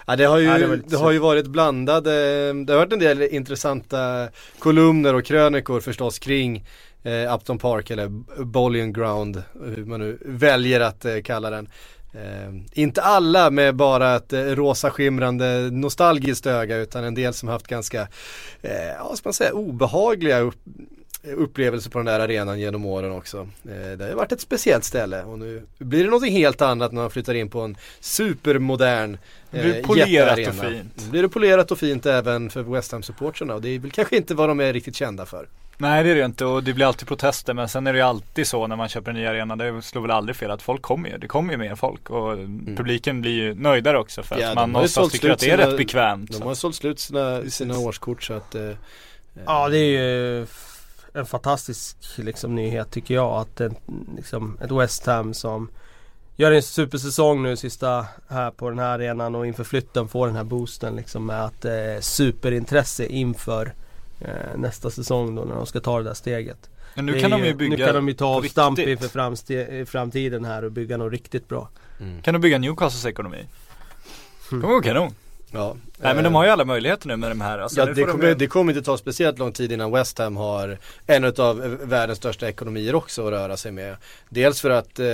[0.07, 2.11] Ja det har ju, Ja, det det har ju varit blandade,
[2.53, 6.65] det har varit en del intressanta kolumner och krönikor förstås kring
[7.03, 8.07] eh, Upton Park eller
[8.43, 9.43] Bowling Ground,
[9.75, 11.67] hur man nu väljer att eh, kalla den.
[12.13, 17.49] Eh, inte alla med bara ett eh, rosa skimrande nostalgiskt öga utan en del som
[17.49, 18.07] haft ganska,
[18.61, 20.59] eh, ja ska man säga, obehagliga upp,
[21.23, 23.37] upplevelser på den där arenan genom åren också.
[23.65, 26.91] Eh, det har ju varit ett speciellt ställe och nu blir det någonting helt annat
[26.91, 29.17] när man flyttar in på en supermodern
[29.51, 30.63] Det blir eh, polerat jättearena.
[30.67, 30.93] och fint.
[31.05, 33.91] Nu Blir det polerat och fint även för West ham supportrarna och det är väl
[33.91, 35.47] kanske inte vad de är riktigt kända för.
[35.77, 37.99] Nej det är det ju inte och det blir alltid protester men sen är det
[37.99, 40.61] ju alltid så när man köper en ny arena, det slår väl aldrig fel att
[40.61, 42.37] folk kommer ju, det kommer ju mer folk och
[42.77, 44.43] publiken blir ju nöjdare också för Mm.
[44.45, 46.31] Ja, att man någonstans tycker att det är sina- rätt bekvämt.
[46.31, 46.43] De så.
[46.43, 48.69] har sålt slut sina, sina årskort så att eh,
[49.45, 50.45] Ja det är ju
[51.13, 53.75] en fantastisk liksom, nyhet tycker jag att en,
[54.15, 55.69] liksom, ett West Ham som
[56.35, 60.35] Gör en supersäsong nu sista här på den här arenan och inför flytten får den
[60.35, 63.73] här boosten liksom med att eh, superintresse inför
[64.19, 66.69] eh, nästa säsong då när de ska ta det där steget.
[66.95, 69.53] Men nu Det kan de ju bygga Nu kan de ju ta avstamp inför framste-
[69.53, 71.69] i framtiden här och bygga något riktigt bra.
[72.23, 73.37] Kan de bygga Newcastles ekonomi?
[73.37, 73.47] Mm.
[74.49, 75.11] Det kommer gå kanon.
[75.51, 75.75] ja.
[76.03, 77.59] Nej men de har ju alla möjligheter nu med de här.
[77.59, 80.17] Alltså, Ja det de kommer, ju- det kommer inte ta speciellt lång tid innan West
[80.19, 83.95] Ham har en av världens största ekonomier också att röra sig med.
[84.29, 85.05] Dels för att eh,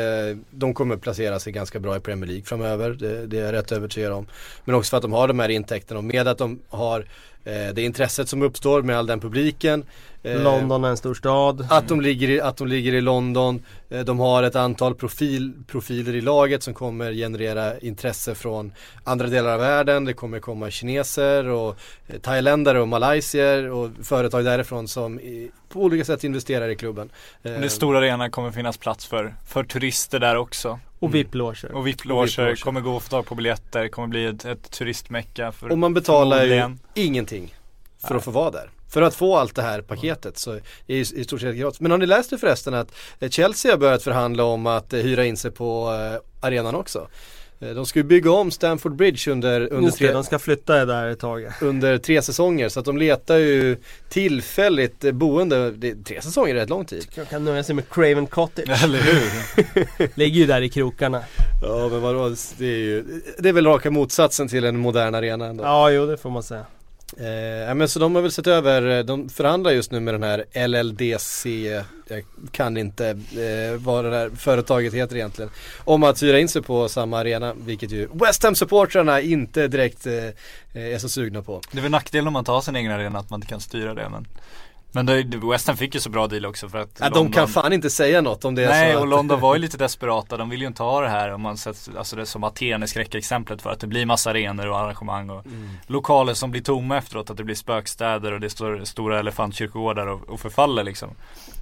[0.51, 3.71] de kommer placera sig ganska bra i Premier League framöver, det, det är jag rätt
[3.71, 4.27] övertygad om.
[4.65, 6.99] Men också för att de har de här intäkterna och med att de har
[7.45, 9.83] eh, det intresset som uppstår med all den publiken.
[10.23, 11.67] eh, London är en stor stad.
[11.69, 13.63] Att de ligger i, att de ligger i London.
[13.89, 18.71] Eh, De har ett antal profil, profiler i laget som kommer generera intresse från
[19.03, 20.05] andra delar av världen.
[20.05, 21.75] Det kommer komma kineser och
[22.07, 27.09] eh, thailändare och malaysier och företag därifrån som i, på olika sätt investerar i klubben.
[27.43, 30.79] Eh, Det stora arenan kommer finnas plats för, för turister där också.
[30.99, 31.71] Och VIP-loger.
[31.71, 32.55] Och VIP-loger VIP-loger.
[32.55, 35.93] kommer gå att få tag på biljetter, kommer bli ett, ett turistmecka för Och man
[35.93, 37.55] betalar ju ingenting
[38.01, 38.17] för Nej.
[38.17, 38.69] att få vara där.
[38.89, 41.79] För att få allt det här paketet så är det i stort sett gratis.
[41.81, 45.25] Men har ni läst det förresten att eh, Chelsea har börjat förhandla om att hyra
[45.25, 45.89] in sig på
[46.41, 47.07] arenan också?
[47.59, 50.85] Eh, De ska ju bygga om Stamford Bridge under, under, det, tre, de ska flytta
[50.85, 51.47] där ett tag.
[51.61, 53.77] under tre säsonger så att de letar ju
[54.09, 55.71] tillfälligt eh, boende.
[55.71, 57.07] Det, tre säsonger är rätt lång tid.
[57.15, 58.69] Jag kan nöja sig med Craven Cottage.
[58.83, 60.09] Eller hur?
[60.19, 61.23] Ligger ju där i krokarna.
[61.63, 65.45] Ja men vadå, det är ju, det är väl raka motsatsen till en modern arena
[65.45, 65.63] ändå.
[65.63, 66.65] Ja, jo det får man säga.
[67.13, 70.23] Eh, men så de har väl sett över, eh, de förhandlar just nu med den
[70.23, 71.49] här LLDC,
[72.07, 75.51] jag kan inte eh, vad det där företaget heter egentligen,
[75.85, 80.05] om att hyra in sig på samma arena, vilket ju West ham supportrarna inte direkt
[80.05, 80.33] eh, eh
[80.73, 81.61] är så sugna på.
[81.71, 83.93] Det är väl nackdelen om man tar sin egen arena att man inte kan styra
[83.93, 84.27] det men
[84.97, 87.47] men det, West Ham fick ju så bra deal också för att Ja, de kan
[87.47, 90.37] fan inte säga något om det Nej så och att, London var ju lite desperata,
[90.37, 92.87] de vill ju inte ha det här om man sett, alltså det som Aten är
[92.87, 95.69] skräckexemplet för att det blir massa arenor och arrangemang och Mm.
[95.87, 100.29] lokaler som blir tomma efteråt, att det blir spökstäder och det står stora elefantkyrkogårdar och,
[100.29, 101.09] och förfaller liksom.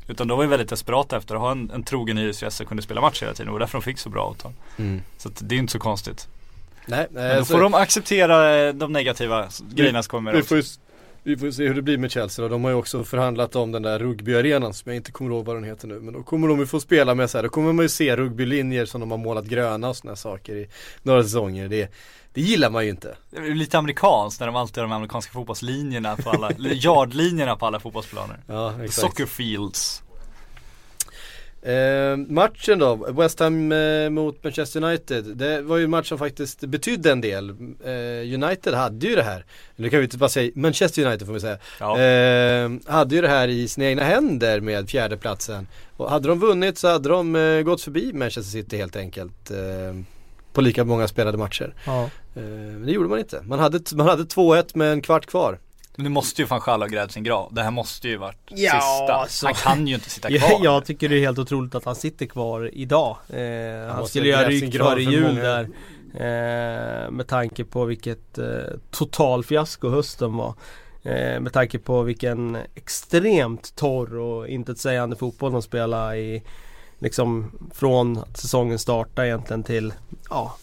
[0.07, 2.83] Utan de var ju väldigt desperata efter att ha en, en trogen hyresgäst som kunde
[2.83, 4.51] spela match hela tiden och därför de fick så bra avtal.
[4.77, 5.01] Mm.
[5.17, 6.27] Så det är inte så konstigt.
[6.87, 10.47] Nej, Men då så- får de acceptera eh, de negativa grejerna som kommer vi också.
[10.47, 10.63] får ju,
[11.27, 12.49] Vi får se hur det blir med Chelsea då.
[12.49, 15.55] De har ju också förhandlat om den där rugbyarenan som jag inte kommer ihåg vad
[15.55, 15.99] den heter nu.
[15.99, 17.43] Men då kommer de ju få spela med så här.
[17.43, 20.69] Då kommer man ju se rugbylinjer som de har målat gröna och sådana saker i
[21.03, 21.67] några säsonger.
[21.67, 21.91] Det,
[22.33, 23.17] det gillar man ju inte.
[23.29, 27.65] Det är lite amerikanskt när de alltid har de amerikanska fotbollslinjerna på alla, yardlinjerna på
[27.65, 28.37] alla fotbollsplaner.
[28.47, 28.93] Ja, exakt.
[28.93, 30.03] Soccer fields.
[31.65, 35.37] Eh, matchen då, West Ham eh, mot Manchester United.
[35.37, 37.49] Det var ju en match som faktiskt betydde en del.
[37.83, 41.33] Eh, United hade ju det här, nu kan vi inte bara säga Manchester United får
[41.33, 41.57] vi säga.
[41.79, 41.99] Ja.
[41.99, 45.67] Eh, hade ju det här i sina egna händer med fjärdeplatsen.
[45.97, 49.51] Och hade de vunnit så hade de eh, gått förbi Manchester City helt enkelt.
[49.51, 49.57] Eh,
[50.53, 51.73] på lika många spelade matcher.
[51.85, 52.09] Ja.
[52.33, 53.41] Men det gjorde man inte.
[53.45, 55.59] Man hade, man hade 2-1 med en kvart kvar.
[55.97, 57.53] Men nu måste ju Gaal ha grävt sin grav.
[57.53, 59.13] Det här måste ju varit Ja, sista.
[59.13, 59.45] alltså.
[59.45, 60.49] Han kan ju inte sitta kvar.
[60.51, 63.17] Jag, jag tycker det är helt otroligt att han sitter kvar idag.
[63.29, 65.41] Eh, han måste skulle ha rykt före för jul många.
[65.41, 65.69] där.
[66.13, 68.45] Eh, med tanke på vilket eh,
[68.91, 70.53] totalfiasko hösten var.
[71.03, 76.43] Eh, med tanke på vilken extremt torr och intetsägande fotboll de spelade i
[76.99, 79.93] Liksom från att säsongen startade egentligen till
[80.29, 80.55] ja,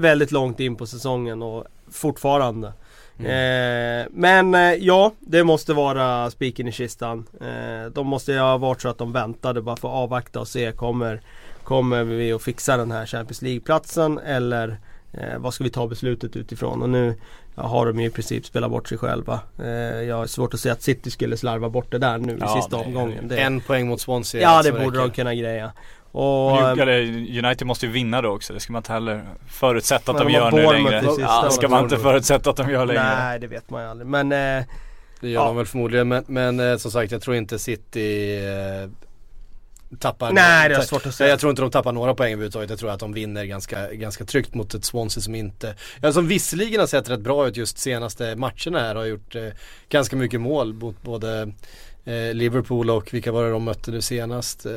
[0.00, 2.72] Väldigt långt in på säsongen och fortfarande
[3.24, 7.26] Eh, men eh, ja, det måste vara spiken i kistan.
[7.40, 10.48] Eh, de måste ju ha varit så att de väntade bara för att avvakta och
[10.48, 11.20] se kommer,
[11.64, 14.78] kommer vi att fixa den här Champions League-platsen eller
[15.12, 16.82] eh, vad ska vi ta beslutet utifrån?
[16.82, 17.14] Och nu
[17.54, 19.40] ja, har de ju i princip spelat bort sig själva.
[19.58, 19.68] Eh,
[20.02, 22.62] jag har svårt att se att City skulle slarva bort det där nu Ja, i
[22.62, 23.28] sista omgången.
[23.28, 24.42] Det, En poäng mot Swansea.
[24.42, 25.72] ja det borde de kunna greja.
[26.12, 27.00] Och, eller,
[27.44, 30.50] United måste ju vinna då också, det ska man inte heller förutsätta att de gör
[30.50, 31.02] nu längre.
[31.20, 33.02] Ja, ska man inte förutsätta att de gör längre.
[33.02, 34.06] nej det vet man ju aldrig.
[34.08, 34.64] Men eh,
[35.20, 35.46] Det gör Ja.
[35.46, 38.90] de väl förmodligen men, men eh, som sagt jag tror inte City eh,
[39.98, 41.30] tappar nej det är svårt att säga.
[41.30, 42.70] jag tror inte de tappar några poäng överhuvudtaget.
[42.70, 46.28] Jag tror att de vinner ganska, ganska tryggt mot ett Swansea som inte, ja, som
[46.28, 48.94] visserligen har sett rätt bra ut just senaste matcherna här.
[48.94, 49.42] Har gjort eh,
[49.88, 51.52] ganska mycket mål mot både
[52.10, 54.66] eh, Liverpool och vilka var det de mötte nu senast?
[54.66, 54.72] Eh,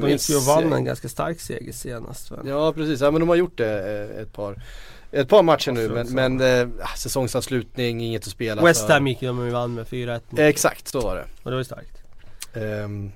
[0.00, 2.38] De gick ju och vann en ganska stark seger senast väl?
[2.48, 4.62] Ja precis, ja men de har gjort det eh, ett par
[5.12, 8.88] ett par matcher nu men, men eh, säsongsavslutning, inget att spela West.
[8.88, 11.24] Ham gick de och vann med 4-1 mot- Exakt, så var det.
[11.42, 12.02] och det var starkt.
[12.54, 13.12] Ehm,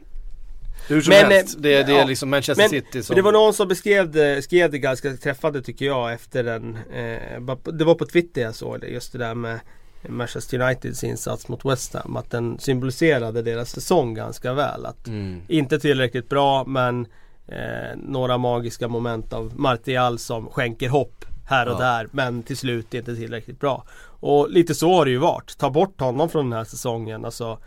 [0.88, 2.04] hur som Men, helst, det, det är ja.
[2.04, 5.62] liksom Manchester Men- City som det var någon som beskrev det, skrev det ganska träffande
[5.62, 7.40] tycker jag efter den eh,
[7.72, 9.60] Det var på Twitter jag såg det, just det där med
[10.08, 12.16] Manchester Uniteds insats mot West Ham.
[12.16, 14.86] Att den symboliserade deras säsong ganska väl.
[14.86, 15.40] Att mm.
[15.48, 17.06] inte tillräckligt bra men
[17.48, 21.78] eh, några magiska moment av Martial som skänker hopp här och Ja.
[21.78, 23.84] där men till slut inte tillräckligt bra.
[24.02, 25.58] Och lite så har det ju varit.
[25.58, 27.58] Ta bort honom från den här säsongen alltså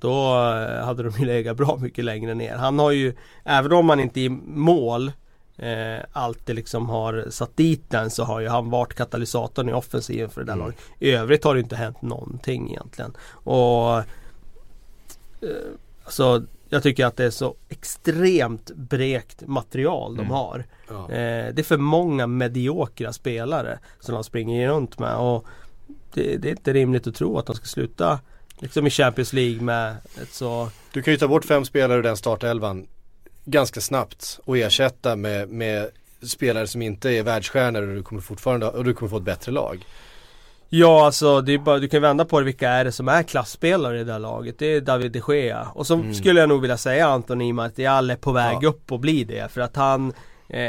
[0.00, 2.56] då eh, hade de ju legat bra mycket längre ner.
[2.56, 3.14] Han har ju,
[3.44, 5.12] även om han inte i mål
[5.58, 10.30] eh, alltid liksom har satt dit den så har ju han varit katalysatorn i offensiven
[10.30, 10.64] för det där Mm.
[10.66, 10.80] laget.
[10.98, 13.16] I övrigt har det inte hänt någonting egentligen.
[13.30, 14.04] Och eh,
[16.04, 20.32] Alltså jag tycker att det är så extremt brekt material de Mm.
[20.32, 20.64] har.
[20.88, 21.02] ja.
[21.10, 25.16] Eh, det är för många mediokra spelare som de springer runt med.
[25.16, 25.46] Och
[26.14, 28.20] det, det är inte rimligt att tro att de ska sluta
[28.58, 32.02] liksom i Champions League med ett så Du kan ju ta bort fem spelare ur
[32.02, 32.86] den startelvan
[33.50, 35.90] ganska snabbt och ersätta med, med
[36.22, 39.52] spelare som inte är världsstjärnor och du kommer fortfarande och du kommer få ett bättre
[39.52, 39.86] lag.
[40.70, 43.22] Ja alltså det är bara, du kan vända på det, vilka är det som är
[43.22, 44.58] klassspelare i det här laget?
[44.58, 45.68] Det är David de Gea.
[45.74, 46.14] Och så Mm.
[46.14, 48.68] skulle jag nog vilja säga Anthony Martial är på väg Ja.
[48.68, 49.52] upp och bli det.
[49.52, 50.12] För att han
[50.48, 50.60] eh,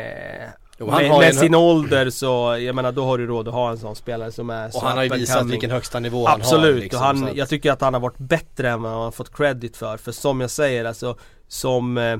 [0.81, 3.53] Jo, han med, med en sin ålder så, jag menar då har du råd att
[3.53, 6.17] ha en sån spelare som är så Och han har ju visat vilken högsta nivå
[6.27, 6.47] han har.
[6.47, 9.01] Absolut, liksom, och han, att- jag tycker att han har varit bättre än vad han
[9.01, 9.97] har fått credit för.
[9.97, 12.17] För som jag säger, alltså som eh,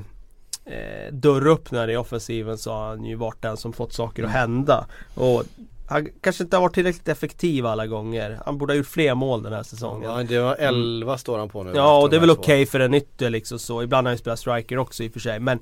[0.64, 4.86] eh, dörröppnare i offensiven så har han ju varit den som fått saker att hända.
[5.14, 5.44] Och
[5.88, 8.40] han kanske inte har varit tillräckligt effektiv alla gånger.
[8.44, 10.10] Han borde ha gjort fler mål den här säsongen.
[10.10, 11.72] Ja, det var 11 står han på nu.
[11.74, 12.70] Ja och det är väl okej två.
[12.70, 13.82] för en ytter liksom så.
[13.82, 15.40] Ibland har han ju spelat striker också i och för sig.
[15.40, 15.58] Men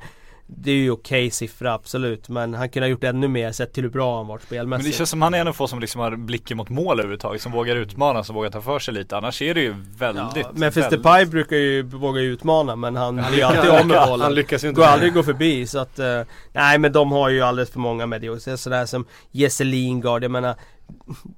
[0.50, 2.28] det är ju okej siffra absolut.
[2.28, 4.92] Men han kunde ha gjort ännu mer sett till hur bra han varit Men spelmässigt.
[4.92, 7.42] det känns som han är en av få som liksom har blicken mot mål överhuvudtaget,
[7.42, 9.16] som vågar utmana, som vågar ta för sig lite.
[9.16, 10.90] Annars är det ju väldigt, Ja, väldigt...
[10.90, 14.20] Depay brukar ju våga utmana men han blir ju lyckas- alltid av med bollen.
[14.20, 17.12] Han lyckas ju inte Går med aldrig gå förbi så att eh, Nej men de
[17.12, 20.54] har ju alldeles för många mediokra Sådär som Jesse Lingard, jag menar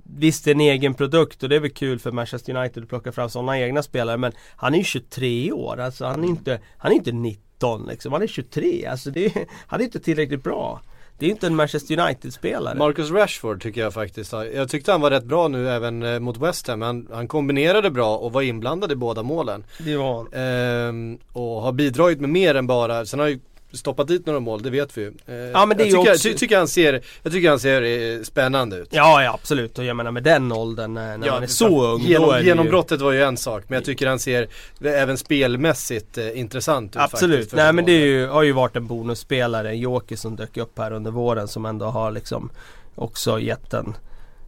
[0.04, 2.88] Visst det är en egen produkt och det är väl kul för Manchester United att
[2.88, 6.60] plocka fram sådana egna spelare men Han är ju 23 år alltså han är inte
[6.78, 7.12] Han är inte
[7.60, 10.80] 19 liksom, han är 23 alltså det är, Han är inte tillräckligt bra
[11.18, 15.10] Det är inte en Manchester United-spelare Marcus Rashford tycker jag faktiskt Jag tyckte han var
[15.10, 16.82] rätt bra nu även eh, mot West Ham.
[16.82, 19.64] Han, han kombinerade bra och var inblandad i båda målen.
[19.78, 23.38] Det var han Ehm, och har bidragit med mer än bara, sen har ju
[23.72, 25.12] stoppat dit några mål, det vet vi ju.
[25.26, 27.82] Eh, Ja, men det jag, tycker, också- jag, tycker han ser, jag tycker han ser
[27.82, 28.88] eh, spännande ut.
[28.90, 29.78] Ja, ja absolut.
[29.78, 32.40] Och jag menar med den åldern när, när man är så ung Genom, är det
[32.40, 32.46] ju...
[32.46, 34.48] Genombrottet var ju en sak, men jag tycker han ser
[34.84, 38.86] även spelmässigt eh, intressant ut Absolut, faktiskt, nej men det ju, har ju varit en
[38.86, 42.50] bonusspelare, en joker som dök upp här under våren som ändå har liksom
[42.94, 43.94] också gett en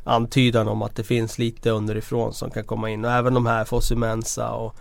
[0.05, 3.05] antydan om att det finns lite underifrån som kan komma in.
[3.05, 4.77] Och även de här Fosu Mensa och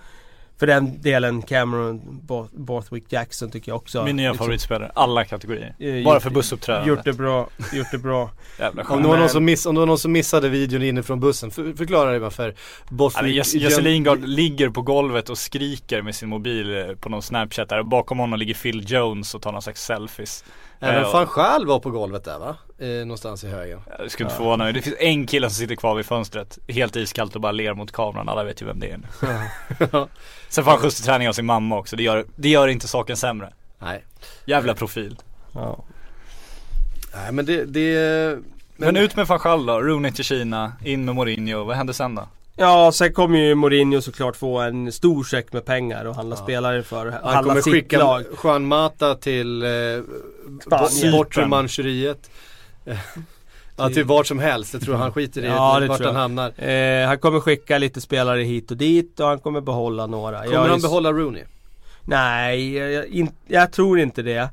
[0.62, 5.26] för den delen Cameron Bo- Borthwick Jackson tycker jag också Min nya liksom, favoritspelare, alla
[5.26, 5.76] kategorier.
[5.80, 6.90] eh, Bara gjort- för bussuppträdande.
[6.90, 8.32] Gjort det bra, gjort det bra.
[8.60, 11.20] Jävla Om det, var någon som miss, om det var någon som missade videon inifrån
[11.20, 12.54] bussen, för, förklara det bara för Ja,
[12.90, 17.22] men Bothwick Jesse Lingard ligger på golvet och skriker med sin mobil eh, på någon
[17.22, 20.44] snapchat där bakom honom ligger Phil Jones och tar någon slags selfies.
[20.84, 22.56] Även Eh, van Schaal var på golvet där va?
[22.78, 23.82] Eh, någonstans i högen.
[24.00, 24.74] Jag skulle inte förvåna mig.
[24.74, 27.92] Det finns en kille som sitter kvar vid fönstret Helt iskallt och bara ler mot
[27.92, 28.30] kameran.
[28.30, 29.08] Alla vet ju vem det är nu.
[30.50, 31.96] Sen får han skjuts till träning av sin mamma också.
[31.96, 33.54] Det gör, det gör inte saken sämre.
[33.80, 34.04] Nej.
[34.46, 35.18] Jävla profil.
[35.54, 35.84] Ja.
[37.16, 38.40] Nej men det, det
[38.78, 39.82] Men, ut med van då.
[39.82, 40.74] Rooney till Kina.
[40.84, 41.64] In med Mourinho.
[41.64, 42.28] Vad händer sen då?
[42.62, 46.44] Ja, sen kommer ju Mourinho såklart få en stor check med pengar och handla Ja.
[46.44, 47.06] spelare för.
[47.06, 48.24] Han Handla kommer sitt skicka lag.
[48.44, 49.70] Juan Mata till eh,
[51.12, 51.48] bortre.
[51.48, 52.30] Manchuriet.
[53.76, 56.64] ja till vart som helst, jag tror han skiter i Ja, det vart han hamnar.
[56.70, 60.44] Eh, han kommer skicka lite spelare hit och dit och han kommer behålla några.
[60.44, 61.44] Kommer Jag han behålla Rooney?
[62.04, 64.50] Nej, jag, in, jag tror inte det.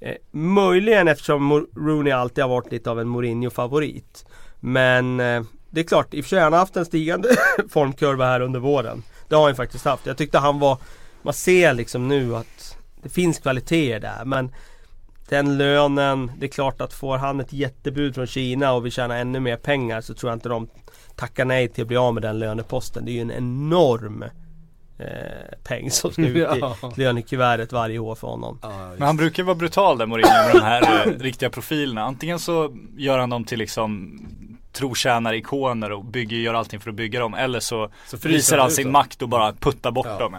[0.00, 4.24] Eh, möjligen eftersom Rooney alltid har varit lite av en Mourinho-favorit.
[4.60, 7.28] Men eh, det är klart, i och för sig har han haft en stigande
[7.68, 9.02] formkurva här under våren.
[9.28, 10.06] Det har han faktiskt haft.
[10.06, 10.78] Jag tyckte han var,
[11.22, 14.52] man ser liksom nu att det finns kvaliteter där men
[15.28, 19.16] den lönen, det är klart att får han ett jättebud från Kina och vill tjäna
[19.16, 20.68] ännu mer pengar så tror jag inte de
[21.16, 23.04] tackar nej till att bli av med den löneposten.
[23.04, 24.24] Det är ju en enorm
[24.98, 26.48] eh, peng som ska ut
[26.96, 28.58] i lönekuvertet varje år för honom.
[28.98, 32.02] Men han brukar vara brutal där Mourinho med de här eh, riktiga profilerna.
[32.02, 34.18] Antingen så gör han dem till liksom
[34.72, 37.34] trotjänare, ikoner och bygger, gör allting för att bygga dem.
[37.34, 40.18] Eller så, Så visar han sin makt och bara puttar bort Ja.
[40.18, 40.36] dem.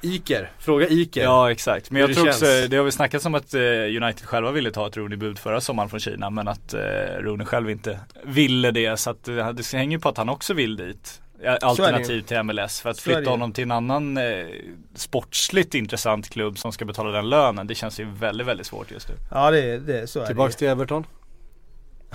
[0.00, 1.22] Iker, fråga Iker.
[1.22, 2.42] Ja exakt, men Hur jag det tror känns.
[2.42, 3.60] också, det har väl snackats om att eh,
[4.02, 6.80] United själva ville ta ett Rooney-bud förra sommaren från Kina men att eh,
[7.20, 10.54] Rooney själv inte ville det så att eh, det hänger ju på att han också
[10.54, 11.20] vill dit.
[11.62, 14.46] Alternativ till MLS för att flytta honom till en annan eh,
[14.94, 17.66] sportsligt intressant klubb som ska betala den lönen.
[17.66, 19.14] Det känns ju väldigt, väldigt svårt just nu.
[19.30, 21.04] Ja det, det så är Tillbaks det till Everton.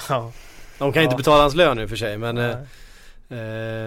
[0.10, 0.32] Ja.
[0.84, 1.18] De kan inte Ja.
[1.18, 2.56] betala hans lön nu för sig men eh,
[3.30, 3.40] eh,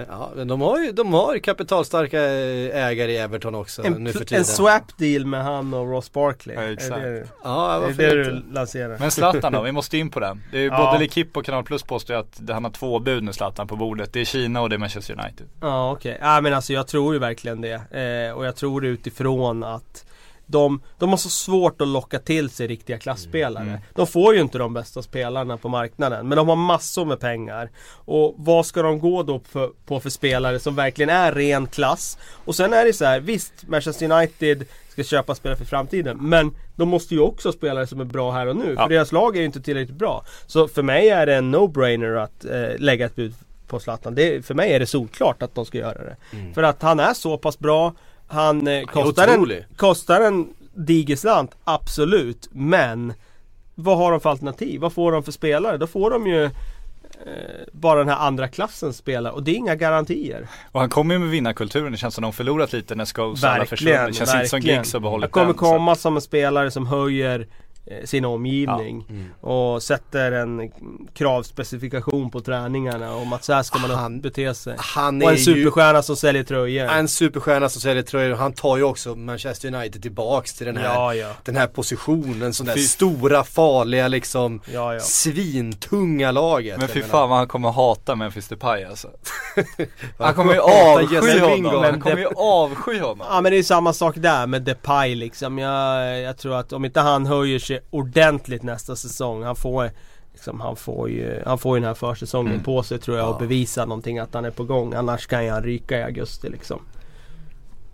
[0.09, 4.13] ja, men de har ju de har kapitalstarka eh, ägare i Everton också En, nu
[4.13, 4.39] för tiden.
[4.39, 6.57] en swap deal med han och Ross Barkley.
[6.57, 7.03] Ja, Är exakt.
[7.03, 8.31] det, Ja, är varför det inte?
[8.31, 8.99] du lanserar?
[8.99, 10.43] Men Zlatan då, vi måste in på den.
[10.51, 10.93] Det är ju Ja.
[10.93, 13.77] både L'Equipe och Kanal Plus påstår ju att han har två bud nu Zlatan på
[13.77, 14.13] bordet.
[14.13, 15.47] Det är Kina och det är Manchester United.
[15.61, 17.73] Ja okej, ja men alltså jag tror ju verkligen det.
[18.31, 20.05] Eh, och jag tror det utifrån att
[20.47, 23.65] de, de har så svårt att locka till sig riktiga klassspelare.
[23.65, 23.81] Mm.
[23.95, 26.29] De får ju inte de bästa spelarna på marknaden.
[26.29, 27.71] Men de har massor med pengar.
[27.89, 32.19] Och vad ska de gå då för, på för spelare som verkligen är ren klass?
[32.45, 36.19] Och sen är det så här, visst Manchester United ska köpa spelare för framtiden.
[36.21, 38.75] Men de måste ju också ha spelare som är bra här och nu.
[38.77, 38.83] Ja.
[38.83, 40.25] För deras lag är ju inte tillräckligt bra.
[40.47, 43.35] Så för mig är det en no-brainer att eh, lägga ett bud
[43.67, 44.15] på Zlatan.
[44.15, 46.17] Det, för mig är det solklart att de ska göra det.
[46.55, 47.95] För att han är så pass bra.
[48.27, 52.49] Han eh, kostar, en, kostar en diger slant, absolut.
[52.53, 53.13] Men
[53.75, 54.81] vad har de för alternativ?
[54.81, 55.77] Vad får de för spelare?
[55.79, 56.51] Då får de ju eh,
[57.73, 60.49] bara den här andra klassens spelare och det är inga garantier.
[60.73, 61.93] Och han kommer ju med vinnarkulturen.
[61.93, 64.07] Det känns som de förlorat lite när Scholes alla Verkligen, försvunnit.
[64.07, 64.79] Det känns inte som verkligen.
[64.79, 67.47] Giggs har behållit Han kommer den, så komma som en spelare som höjer
[68.05, 69.27] sin omgivning Mm.
[69.41, 70.71] och sätter en
[71.15, 74.75] kravspecifikation på träningarna om att så här ska man Han- bete sig.
[74.79, 76.85] Han Och är en ju superstjärna som säljer tröjor.
[76.89, 78.35] en superstjärna som säljer tröjor.
[78.37, 81.33] Han tar ju också Manchester United tillbaks till den här, Ja, ja.
[81.45, 82.53] den här positionen.
[82.55, 85.01] Sån där Fy- stora, farliga liksom Ja, ja.
[85.01, 86.79] svintunga laget.
[86.79, 89.09] Men fy fan vad han kommer hata Memphis Depay alltså.
[90.19, 91.83] Han kommer ju avsky honom.
[91.85, 93.27] Han kommer ju avsky honom.
[93.31, 95.59] Ja men det är samma sak där med Depay liksom.
[95.59, 99.43] Jag, jag tror att om inte han höjer sig ordentligt nästa säsong.
[99.43, 99.91] Han får,
[100.33, 102.65] liksom, han får ju han får ju den här försäsongen Mm.
[102.65, 103.33] på sig tror jag Ja.
[103.35, 104.95] och bevisa någonting att han är på gång.
[104.95, 106.83] Annars kan han ryka i augusti liksom.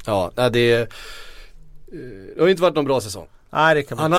[0.07, 0.87] Ja, det, eh,
[2.37, 3.27] det har inte varit någon bra säsong.
[3.51, 4.17] Nej det kan man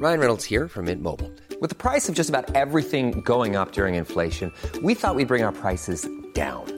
[0.00, 1.30] Ryan Reynolds here from Mint Mobile.
[1.60, 4.52] With the price of just about everything going up during inflation,
[4.82, 6.77] we thought we'd bring our prices down.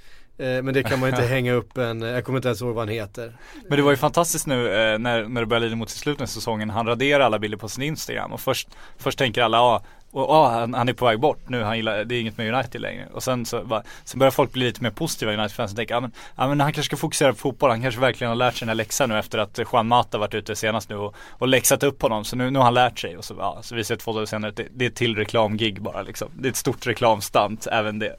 [0.41, 2.87] Eh, men det kan man inte hänga upp en, jag kommer inte ens ihåg vad
[2.87, 3.33] han heter.
[3.69, 6.17] Men det var ju fantastiskt nu eh, när, när det började lida mot sitt slut
[6.17, 6.69] den säsongen.
[6.69, 9.81] Han raderar alla bilder på sin Instagram och först, först tänker alla ja,
[10.11, 12.53] och, ja, han, han är på väg bort nu, han gillar, det är inget med
[12.53, 13.07] United längre.
[13.13, 15.99] Och sen så bara, sen börjar folk bli lite mer positiva United-fans och tänka, ja
[15.99, 18.65] men, ja men han kanske ska fokusera på fotboll, han kanske verkligen har lärt sig
[18.65, 21.83] den här läxan nu efter att Juan Mata varit ute senast nu och, och läxat
[21.83, 22.25] upp honom.
[22.25, 24.25] Så nu, nu har han lärt sig och så, ja, så visar det två dagar
[24.25, 26.27] senare att det, det är ett till reklamgig bara liksom.
[26.33, 28.15] Det är ett stort reklamstunt, även det.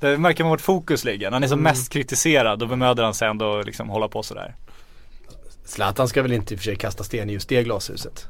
[0.00, 1.26] Det märker man vart fokus ligger.
[1.26, 4.54] När han är som mest kritiserad då bemöder han sig ändå liksom hålla på sådär.
[5.64, 8.26] Zlatan ska väl inte i och för sig kasta sten i just det glashuset.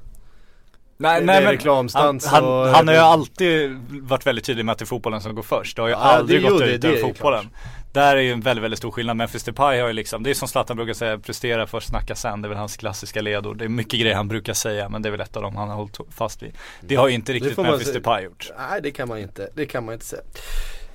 [0.99, 4.79] Nej, nej men reklamstant, han, han, han har ju alltid varit väldigt tydlig med att
[4.79, 5.77] det är fotbollen som går först.
[5.77, 7.49] Det har ju Ja, aldrig gått ut ju fotbollen.
[7.93, 9.17] Där är ju en väldigt, väldigt stor skillnad.
[9.17, 12.43] Memphis Depay har ju liksom, det är som Zlatan brukar säga, prestera först, snacka sen.
[12.43, 13.59] Det är väl hans klassiska ledord.
[13.59, 15.69] Det är mycket grejer han brukar säga men det är väl ett av dem han
[15.69, 16.53] har hållit fast vid.
[16.81, 17.93] Det har ju inte riktigt Memphis.
[17.93, 18.51] Depay gjort.
[18.59, 20.23] Nej det kan man inte, det kan man inte säga.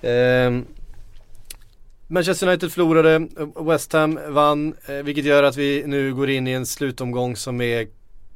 [0.02, 0.62] Eh,
[2.08, 3.28] Manchester United förlorade,
[3.66, 7.62] West Ham vann, eh, vilket gör att vi nu går in i en slutomgång som
[7.62, 7.88] är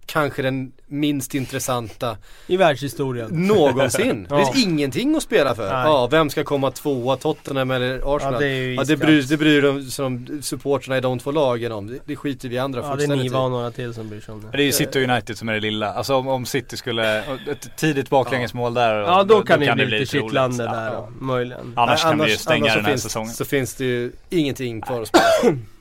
[0.05, 3.29] kanske den minst intressanta I världshistorien.
[3.31, 4.27] någonsin.
[4.29, 4.37] Ja.
[4.37, 5.63] Det finns ingenting att spela för.
[5.73, 5.83] Nej.
[5.85, 7.17] Ja, vem ska komma tvåa?
[7.17, 8.33] Tottenham eller Arsenal?
[8.33, 11.71] Ja, det är Ja, det bryr, det bryr de som supportrarna i de två lagen
[11.71, 11.87] om.
[11.87, 13.51] Det, det skiter vi andra Ja det är Niva och i.
[13.51, 14.57] några till som bryr sig om det.
[14.57, 15.93] det är ju City och United som är det lilla.
[15.93, 17.19] Alltså om, om City skulle,
[17.51, 19.01] ett tidigt baklängesmål där.
[19.03, 20.71] och- Ja då kan det det bli lite kittlande Ja.
[20.71, 21.73] där då, möjligen.
[21.75, 23.33] Annars Nej, kan vi ju stänga så den här finns, säsongen.
[23.33, 25.55] Så finns det ju ingenting kvar att spela.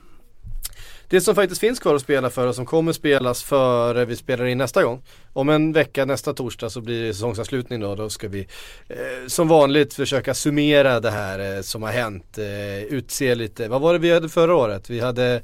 [1.15, 4.45] Det som faktiskt finns kvar att spela för och som kommer spelas före vi spelar
[4.45, 5.03] in nästa gång.
[5.33, 7.95] Om en vecka nästa torsdag så blir det säsongsavslutning då.
[7.95, 8.47] Då ska vi
[8.87, 8.97] eh,
[9.27, 12.37] som vanligt försöka summera det här eh, som har hänt.
[12.37, 14.89] Eh, utse lite, vad var det vi hade förra året?
[14.89, 15.41] Vi hade,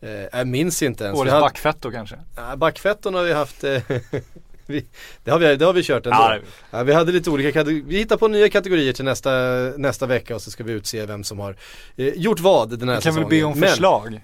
[0.00, 1.16] eh, jag minns inte ens.
[1.16, 2.16] vi Årets hade, backfett då kanske?
[2.36, 3.82] Ja, backfetton har vi haft eh,
[4.66, 4.86] vi,
[5.24, 6.34] det, har vi, det har vi kört ändå.
[6.70, 9.30] Ja, vi hade lite olika vi hittar på nya kategorier till nästa,
[9.76, 11.56] nästa vecka och så ska vi utse vem som har
[11.96, 13.28] eh, gjort vad den här Vi kan väl säsongen.
[13.28, 14.20] be om Men- förslag?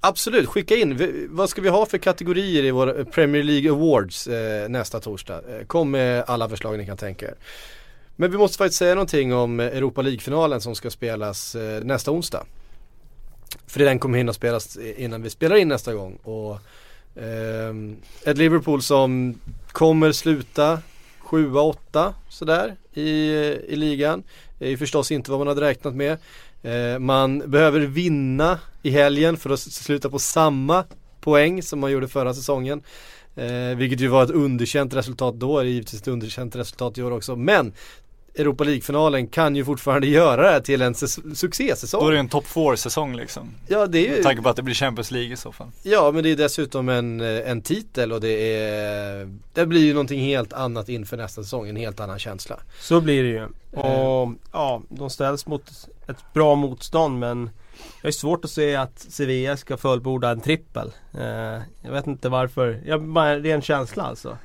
[0.00, 1.26] Absolut, skicka in.
[1.30, 5.42] Vad ska vi ha för kategorier i våra Premier League Awards eh, nästa torsdag?
[5.48, 7.34] Eh, kom med alla förslag ni kan tänka er.
[8.16, 12.46] Men vi måste faktiskt säga någonting om Europa League-finalen som ska spelas eh, nästa onsdag.
[13.66, 16.18] För den kommer hinna spelas innan vi spelar in nästa gång.
[16.22, 16.52] Och,
[17.22, 17.74] eh,
[18.24, 19.40] ett Liverpool som
[19.72, 20.82] kommer sluta
[21.22, 23.30] 7-8 sådär i,
[23.68, 24.22] i ligan.
[24.58, 26.18] Det är ju förstås inte vad man hade räknat med.
[26.62, 30.84] Eh, man behöver vinna i helgen för att sluta på samma
[31.20, 32.82] poäng som man gjorde förra säsongen.
[33.36, 37.02] Eh, vilket ju var ett underkänt resultat då, det är givetvis ett underkänt resultat i
[37.02, 37.36] år också.
[37.36, 37.72] Men
[38.34, 40.94] Europa League-finalen kan ju fortfarande göra det här till en
[41.34, 42.00] succésäsong.
[42.00, 43.54] Då är det en top 4 säsong liksom.
[43.66, 45.70] Ja det är Med ju, tanke på att det blir Champions League i så fall.
[45.82, 49.92] ja men det är dessutom en, eh, en titel och det är, det blir ju
[49.92, 52.56] någonting helt annat inför nästa säsong, en helt annan känsla.
[52.80, 53.48] Så blir det ju.
[53.82, 55.70] Och ja, de ställs mot
[56.06, 57.50] ett bra motstånd men
[58.02, 60.92] jag är svårt att se att Sevilla ska fullborda en trippel.
[61.14, 62.82] Eh, jag vet inte varför.
[62.86, 64.38] Jag, bara, det är en känsla alltså.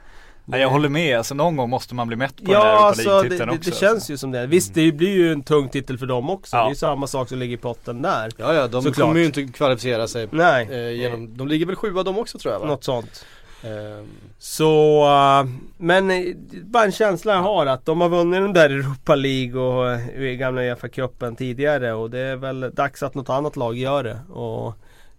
[0.45, 2.69] Nej, jag håller med, alltså någon gång måste man bli mätt på den Ja där
[2.71, 3.69] Europa alltså det, det, också.
[3.69, 4.11] det känns alltså.
[4.11, 4.47] ju som det.
[4.47, 6.55] Visst det blir ju en tung titel för dem också.
[6.55, 6.61] Ja.
[6.61, 8.31] Det är ju samma sak som ligger i potten där.
[8.37, 9.07] Ja ja, de Såklart.
[9.07, 12.53] kommer ju inte kvalificera sig Nej, eh, genom, de ligger väl sjua de också tror
[12.53, 12.65] jag va?
[12.67, 13.25] något sånt.
[13.63, 14.07] Ehm,
[14.39, 15.45] Så, eh,
[15.77, 19.61] men eh, bara en känsla jag har att de har vunnit den där Europa League
[19.61, 24.03] och eh, gamla Uefa-cupen tidigare och det är väl dags att något annat lag gör
[24.03, 24.19] det.
[24.33, 24.67] Och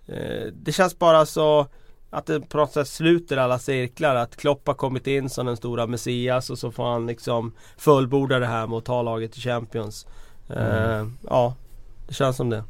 [0.07, 1.67] eh, Det känns bara så
[2.15, 4.15] att det på något sätt sluter alla cirklar.
[4.15, 8.39] Att Klopp har kommit in som den stora Messias och så får han liksom fullborda
[8.39, 10.07] det här med att ta laget till Champions.
[10.51, 11.55] Eh, ja,
[12.09, 12.65] det känns som det.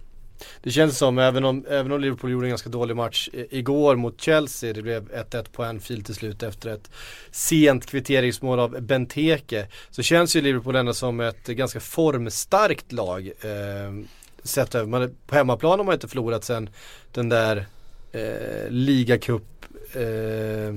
[0.63, 4.21] Det känns som, även om, även om Liverpool gjorde en ganska dålig match igår mot
[4.21, 6.91] Chelsea, det blev 1-1 på en fil till slut efter ett
[7.31, 9.67] sent kvitteringsmål av Benteke.
[9.91, 13.27] Så känns ju Liverpool ändå som ett ganska formstarkt lag.
[13.27, 14.05] Eh,
[14.43, 16.71] sett över, man, på hemmaplan har man inte förlorat sen
[17.13, 17.67] den där
[18.15, 20.75] eh, ligacup eh,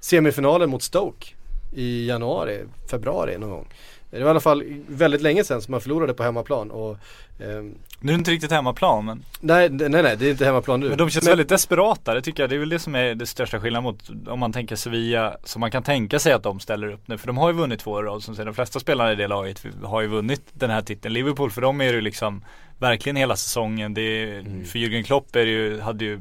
[0.00, 1.26] semifinalen mot Stoke
[1.72, 2.60] i januari,
[2.90, 3.66] februari någon gång.
[4.10, 6.96] Det var i alla fall väldigt länge sedan som man förlorade på hemmaplan och
[7.40, 10.80] ehm, Nu är det inte riktigt hemmaplan men nej, nej, nej, det är inte hemmaplan
[10.80, 10.88] nu.
[10.88, 12.50] Men de känns väldigt desperata, det tycker jag.
[12.50, 15.60] Det är väl det som är det största skillnaden mot om man tänker Sevilla, som
[15.60, 17.18] man kan tänka sig att de ställer upp nu.
[17.18, 18.46] För de har ju vunnit två år rad som säger.
[18.46, 21.14] De flesta spelarna i det laget har ju vunnit den här titeln.
[21.14, 22.44] Liverpool, för dem är det ju liksom
[22.78, 23.94] verkligen hela säsongen.
[23.94, 26.20] Det är, För Jürgen Klopp är det ju, hade ju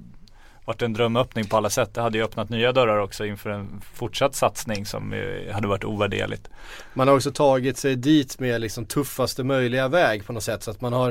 [0.65, 1.93] varit en drömöppning på alla sätt.
[1.93, 5.83] Det hade ju öppnat nya dörrar också inför en fortsatt satsning som eh, hade varit
[5.83, 6.49] ovärderligt.
[6.93, 10.71] Man har också tagit sig dit med liksom tuffaste möjliga väg på något sätt så
[10.71, 11.09] att man har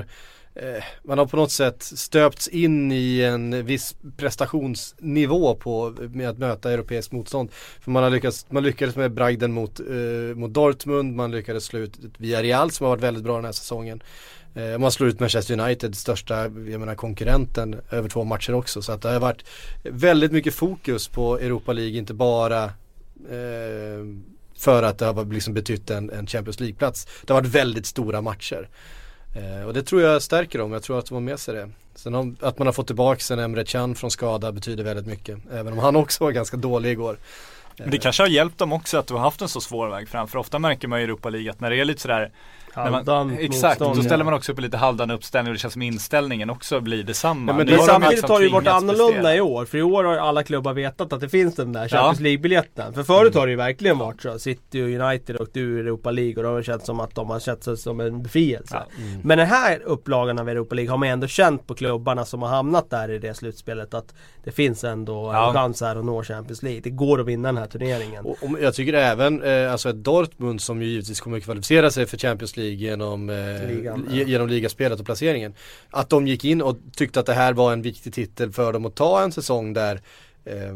[0.55, 6.38] eh, man har på något sätt stöpts in i en viss prestationsnivå på med att
[6.38, 7.53] möta europeiskt motstånd.
[7.53, 11.80] För man har lyckats, man lyckades med bragden mot, eh, mot Dortmund, man lyckades slå
[11.80, 14.03] ut Villarreal som har varit väldigt bra den här säsongen.
[14.55, 18.83] Eh, man slår ut Manchester United, största jag menar, konkurrenten, över två matcher också.
[18.83, 19.45] Så att det har varit
[19.83, 24.05] väldigt mycket fokus på Europa League, inte bara eh,
[24.59, 27.07] för att det har liksom betytt en, en Champions League-plats.
[27.27, 28.69] Det har varit väldigt stora matcher.
[29.37, 31.71] Eh, och det tror jag stärker dem, jag tror att de har med sig det.
[31.95, 35.39] Sen om, att man har fått tillbaka en Emre Can från skada betyder väldigt mycket.
[35.53, 37.19] Även om han också var ganska dålig igår.
[37.77, 40.09] Men det kanske har hjälpt dem också att du har haft en så svår väg
[40.09, 40.29] fram.
[40.29, 42.33] För ofta märker man i Europa League att när det är lite sådär
[42.75, 45.72] Halvdan man, Exakt, då ställer man också upp en lite halvdan uppställning och det känns
[45.72, 47.53] som inställningen också blir detsamma.
[47.53, 49.35] Ja, men det, samtidigt liksom har det ju varit annorlunda prestera.
[49.37, 49.64] i år.
[49.64, 52.95] För i år har alla klubbar vetat att det finns den där Champions League-biljetten.
[52.95, 54.39] För förut har det ju verkligen varit så.
[54.39, 57.14] City och United och du i Europa League och då har det känts som att
[57.14, 58.83] de har sett sig som en befrielse.
[59.22, 62.49] Men den här upplagan av Europa League har man ändå känt på klubbarna som har
[62.49, 64.14] hamnat där i det slutspelet att
[64.45, 65.49] det finns ändå Ja.
[65.49, 66.81] en chans här att nå Champions League.
[66.85, 68.25] Det går att vinna den här turneringen.
[68.25, 71.91] Och, och jag tycker även, eh, alltså ett Dortmund som ju givetvis kommer att kvalificera
[71.91, 75.55] sig för Champions League genom, eh, Ligan, genom ligaspelet och placeringen.
[75.91, 78.87] Att de gick in och tyckte att det här var en viktig titel för dem
[78.87, 80.01] att ta en säsong där
[80.45, 80.75] eh,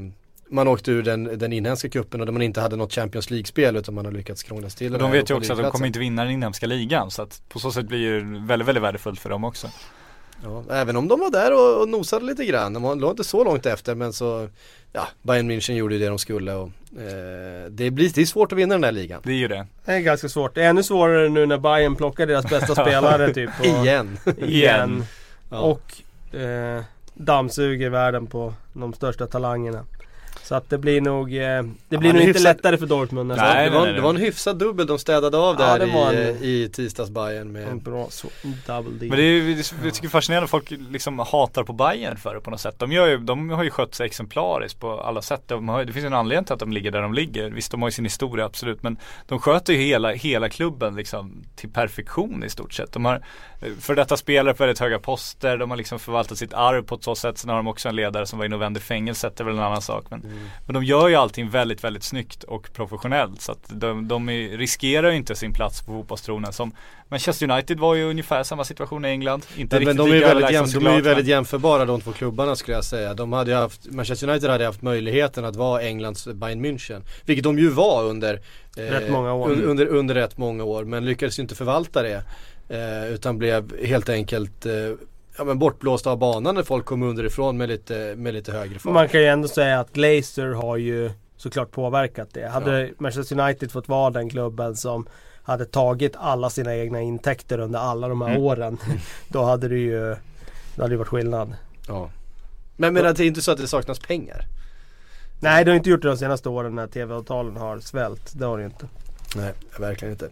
[0.51, 3.77] man åkte ur den, den inhemska cupen och där man inte hade något Champions League-spel
[3.77, 5.99] utan man har lyckats krångla till Och de vet ju också att de kommer inte
[5.99, 7.11] vinna den inhemska ligan.
[7.11, 9.69] Så att på så sätt blir det väldigt, väldigt värdefullt för dem också.
[10.43, 12.73] Ja, även om de var där och, och nosade lite grann.
[12.73, 14.49] De låg inte så långt efter men så
[14.93, 18.53] Ja, Bayern München gjorde ju det de skulle och eh, det, blir, det är svårt
[18.53, 19.21] att vinna den här ligan.
[19.25, 19.67] Det är ju det.
[19.85, 20.55] Det är ganska svårt.
[20.55, 23.51] Det är ännu svårare nu när Bayern plockar deras bästa spelare typ.
[23.61, 24.19] Och, Igen.
[24.39, 25.05] igen.
[25.51, 25.59] Ja.
[25.59, 26.03] Och
[26.39, 26.83] eh,
[27.15, 29.85] dammsuger världen på de största talangerna.
[30.49, 33.45] Så att det blir nog, eh, det blir men nog inte lättare för Dortmund nästa
[33.45, 36.13] Nej, det, var, det var en hyfsad dubbel de städade av Ja, där det var
[36.13, 39.09] i, en- i tisdags Bayern En med bra så, double deal.
[39.11, 42.17] Men det är ju, jag tycker det är fascinerande att folk liksom hatar på Bayern
[42.17, 42.75] för det på något sätt.
[42.79, 45.43] De, gör ju, de har ju skött sig exemplariskt på alla sätt.
[45.47, 47.51] De har, det finns ju en anledning till att de ligger där de ligger.
[47.51, 48.83] Visst, de har ju sin historia absolut.
[48.83, 48.97] Men
[49.27, 52.93] de sköter ju hela, hela klubben liksom till perfektion i stort sett.
[52.93, 53.15] De har
[53.61, 55.57] eh, för detta spelare på väldigt höga poster.
[55.57, 57.39] De har liksom förvaltat sitt arv på ett så sätt.
[57.39, 59.37] Sen har de också en ledare som var inne och vände fängelset.
[59.37, 60.05] Det är väl en annan sak.
[60.11, 63.41] Men, men de gör ju allting väldigt, väldigt snyggt och professionellt.
[63.41, 66.53] Så att de, de riskerar ju inte sin plats på fotbollstronen.
[66.53, 66.73] Som
[67.09, 69.47] Manchester United var ju ungefär samma situation i England.
[69.57, 72.13] Inte Men, men de är väldigt, överlägsna jäm, de är ju väldigt jämförbara de två
[72.13, 73.15] klubbarna skulle jag säga.
[73.15, 77.03] De hade haft, Manchester United hade haft möjligheten att vara Englands Bayern München.
[77.25, 78.35] Vilket de ju var under
[78.77, 79.49] eh, Rätt många år.
[79.51, 82.23] un- Under, under rätt många år men lyckades ju inte förvalta det.
[82.69, 84.73] Eh, utan blev helt enkelt eh,
[85.39, 88.93] ja, men bortblåsta av banan när folk kom underifrån med lite, med lite högre fart.
[88.93, 92.49] Man kan ju ändå säga att Glazer har ju såklart påverkat det.
[92.49, 95.07] Hade Manchester United fått vara den klubben som
[95.43, 98.43] hade tagit alla sina egna intäkter under alla de här Mm.
[98.43, 98.79] åren.
[99.29, 100.17] Då hade det ju
[100.77, 101.55] då hade det varit skillnad.
[101.89, 102.11] Ja.
[102.77, 104.45] Men, men det är inte så att det saknas pengar.
[105.41, 108.33] Nej, det har inte gjort det de senaste åren när TV-avtalen har svällt.
[108.39, 108.87] Det har det ju inte.
[109.37, 110.29] Nej, verkligen inte.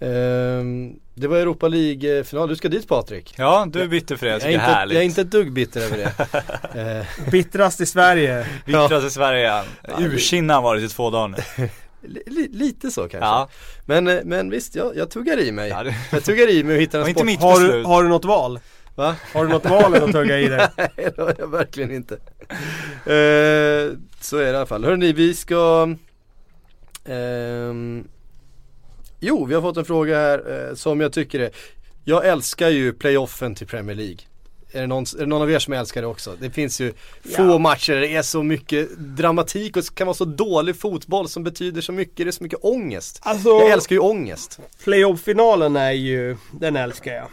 [0.00, 3.34] Ehm, det var Europa League-final, du ska dit Patrik.
[3.36, 4.32] Ja, du är bitter för det.
[4.32, 4.94] Jag Jag tycker är, det är inte, härligt.
[4.94, 6.12] jag är inte ett dugg bitter över det.
[7.00, 8.46] Eh, Bittrast i Sverige.
[8.64, 9.62] Vittras i Sverige.
[9.98, 11.68] Urkinna har varit i två dagar nu.
[12.26, 13.18] li, lite så kanske.
[13.18, 13.48] Ja,
[13.86, 15.68] Men, eh, men visst, jag, jag tuggar i mig.
[15.68, 17.26] ja det Jag tuggar i mig och hittar en inte sport.
[17.26, 18.60] mitt Har du, har du något val?
[18.94, 19.16] Va?
[19.34, 20.68] Har du något val eller att tugga i dig?
[20.76, 22.14] Nej det har jag verkligen inte.
[22.94, 24.84] Eh, så är det i alla fall.
[24.84, 25.88] Hörrni, vi ska
[27.04, 28.04] ehm,
[29.20, 31.50] Jo, vi har fått en fråga här eh, som jag tycker är
[32.04, 34.18] Jag älskar ju playoffen till Premier League.
[34.72, 36.36] Är det, någon, är det någon av er som älskar det också?
[36.40, 36.92] Det finns ju
[37.36, 41.44] få matcher där det är så mycket dramatik och kan vara så dålig fotboll som
[41.44, 42.16] betyder så mycket.
[42.16, 43.18] Det är så mycket ångest.
[43.22, 44.60] Alltså, Jag älskar ju ångest.
[44.84, 47.28] Playoff-finalen är ju, den älskar jag.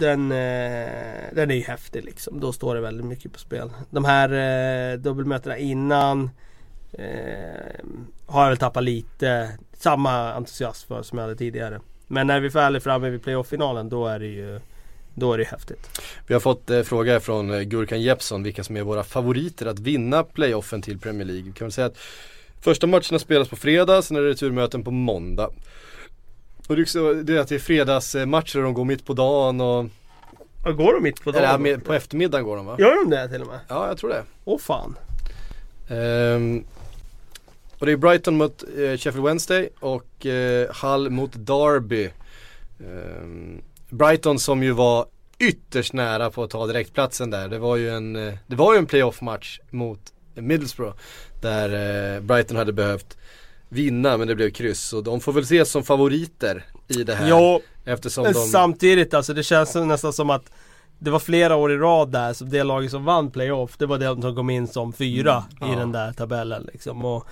[0.00, 0.88] Den, eh,
[1.32, 2.40] den är ju häftig liksom.
[2.40, 3.70] Då står det väldigt mycket på spel.
[3.90, 4.28] De här
[4.92, 6.30] eh, dubbelmötena innan
[6.98, 7.84] eh,
[8.26, 11.80] har jag väl tappat lite samma entusiasm för som jag hade tidigare.
[12.06, 14.60] Men när vi väl är framme vid playoff-finalen då är det ju
[15.14, 16.00] då är det häftigt.
[16.26, 19.78] Vi har fått eh, fråga från eh, Gurkan Jeppsson vilka som är våra favoriter att
[19.78, 21.42] vinna playoffen till Premier League.
[21.44, 21.98] Vi kan väl säga att
[22.60, 25.50] första matcherna spelas på fredag, sen är det returmöten på måndag.
[26.68, 29.60] Och det är också det att det är fredagsmatcher och de går mitt på dagen
[29.60, 29.86] och
[30.64, 31.44] Ja, går de mitt på dagen?
[31.44, 32.76] Eller med, på eftermiddagen går de va?
[32.78, 33.60] Gör de det till och med?
[33.68, 34.22] Ja, jag tror det.
[34.44, 34.96] Åh fan.
[35.88, 36.64] Ehm,
[37.78, 42.10] och det är Brighton mot eh, Sheffield Wednesday och eh, Hull mot Derby.
[42.80, 45.06] Ehm, Brighton som ju var
[45.38, 47.48] ytterst nära på att ta direktplatsen där.
[47.48, 50.00] Det var ju en, eh, det var ju en playoff-match mot
[50.34, 50.96] Middlesbrough.
[51.40, 53.16] Där eh, Brighton hade behövt
[53.68, 54.92] vinna men det blev kryss.
[54.92, 57.28] Och de får väl ses som favoriter i det här.
[57.28, 58.38] Ja, eftersom men de...
[58.38, 60.50] samtidigt alltså det känns nästan som att
[60.98, 63.98] det var flera år i rad där, så det laget som vann playoff, det var
[63.98, 65.80] det som kom in som fyra Mm, i ja.
[65.80, 67.04] den där tabellen liksom.
[67.04, 67.26] Och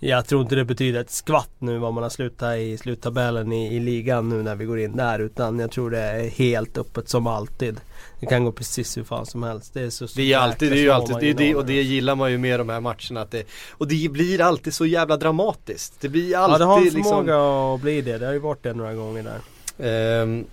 [0.00, 3.76] jag tror inte det betyder ett skvatt nu vad man har slutat i sluttabellen i,
[3.76, 5.18] i ligan nu när vi går in där.
[5.18, 7.80] Utan jag tror det är helt öppet som alltid.
[8.20, 9.74] Det kan gå precis hur fan som helst.
[9.74, 12.14] Det är så Det är alltid, det är ju alltid, det, det, och det gillar
[12.14, 16.00] man ju med de här matcherna att det, Och det blir alltid så jävla dramatiskt.
[16.00, 18.18] Det blir Ja alltid det har en liksom förmåga att bli det.
[18.18, 20.22] Det har ju varit det några gånger där.
[20.22, 20.44] ehm,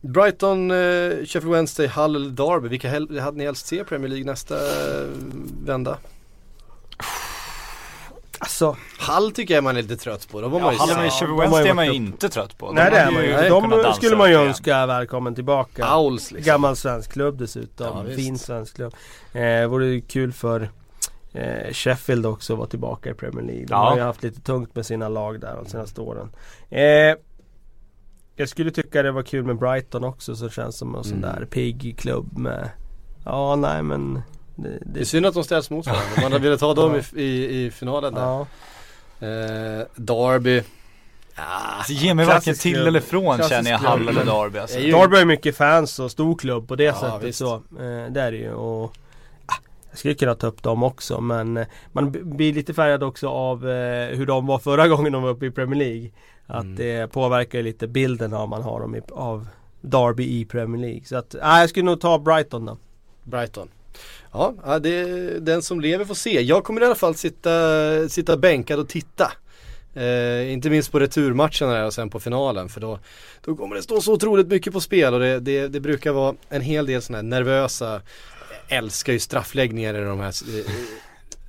[0.00, 0.76] Brighton, eh,
[1.24, 2.68] Sheffield Wednesday, Hull eller Derby.
[2.68, 2.90] Vilka
[3.20, 5.06] hade ni helst se Premier League nästa eh,
[5.66, 5.98] vända?
[8.48, 10.40] Alltså, Hull tycker jag man är lite trött på.
[10.40, 12.58] Då var Ja, man ju Hall med de ju Wednesday är man ju inte trött
[12.58, 12.72] på.
[12.72, 13.48] nej det är man ju.
[13.84, 14.48] De skulle man ju upp igen.
[14.48, 15.96] önska välkommen tillbaka.
[15.96, 16.52] Owls liksom.
[16.52, 18.06] Gammal svensk klubb dessutom.
[18.08, 18.94] Ja, fin svensk klubb.
[19.32, 20.70] Eh, vore ju kul för
[21.32, 23.66] eh, Sheffield också att vara tillbaka i Premier League.
[23.66, 23.88] De Ja.
[23.88, 26.30] har ju haft lite tungt med sina lag där de senaste åren.
[26.70, 27.14] Eh,
[28.36, 31.30] jag skulle tycka det var kul med Brighton också så känns som en sån Mm.
[31.30, 32.70] där pigg klubb med
[33.24, 34.22] Ja nej men
[34.58, 36.06] det, Det är synd att de ställs mot varandra.
[36.22, 38.20] Man hade velat ha dem i, i, i finalen där.
[38.22, 38.46] ja.
[39.20, 40.62] Eh, Derby.
[41.36, 41.42] Ja,
[41.78, 42.86] Alltså, ge mig varken till klubb.
[42.88, 43.78] eller från Klassisk känner jag.
[43.78, 44.78] Hall eller Derby alltså.
[44.78, 47.38] Derby har mycket fans och stor klubb på det Ja, sättet visst.
[47.38, 47.54] så.
[47.54, 48.84] Eh, det är det ju och
[49.46, 49.54] ah,
[49.90, 53.68] Jag skulle kunna ta upp dem också men eh, man blir lite färgad också av
[53.70, 56.10] eh, hur de var förra gången de var uppe i Premier League.
[56.46, 56.76] Att Mm.
[56.76, 59.46] det påverkar lite bilden av man har dem i, av
[59.80, 61.04] Derby i Premier League.
[61.04, 62.76] Så att, nej jag skulle nog ta Brighton då.
[63.24, 63.68] Brighton.
[64.32, 66.40] Ja, det är den som lever får se.
[66.40, 69.32] Jag kommer i alla fall sitta, sitta bänkad och titta.
[69.94, 72.98] Eh, inte minst på returmatcherna där och sen på finalen för då,
[73.44, 76.34] då kommer det stå så otroligt mycket på spel och det, det, det brukar vara
[76.48, 78.02] en hel del sådana här nervösa,
[78.68, 80.72] jag älskar ju straffläggningar i de här eh,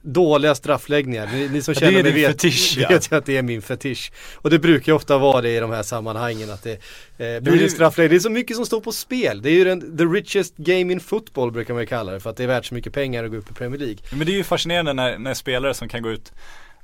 [0.01, 1.29] dåliga straffläggningar.
[1.33, 2.89] Ni, ni som känner mig vet, fetisch, ja.
[2.89, 4.11] vet att det är min fetisch.
[4.35, 6.71] Och det brukar ju ofta vara det i de här sammanhangen att det
[7.17, 8.09] eh, blir det straffläggning.
[8.09, 9.41] Det är så mycket som står på spel.
[9.41, 12.29] Det är ju den, the richest game in football brukar man ju kalla det för
[12.29, 13.97] att det är värt så mycket pengar att gå upp i Premier League.
[14.11, 16.31] Men det är ju fascinerande när, när spelare som kan gå ut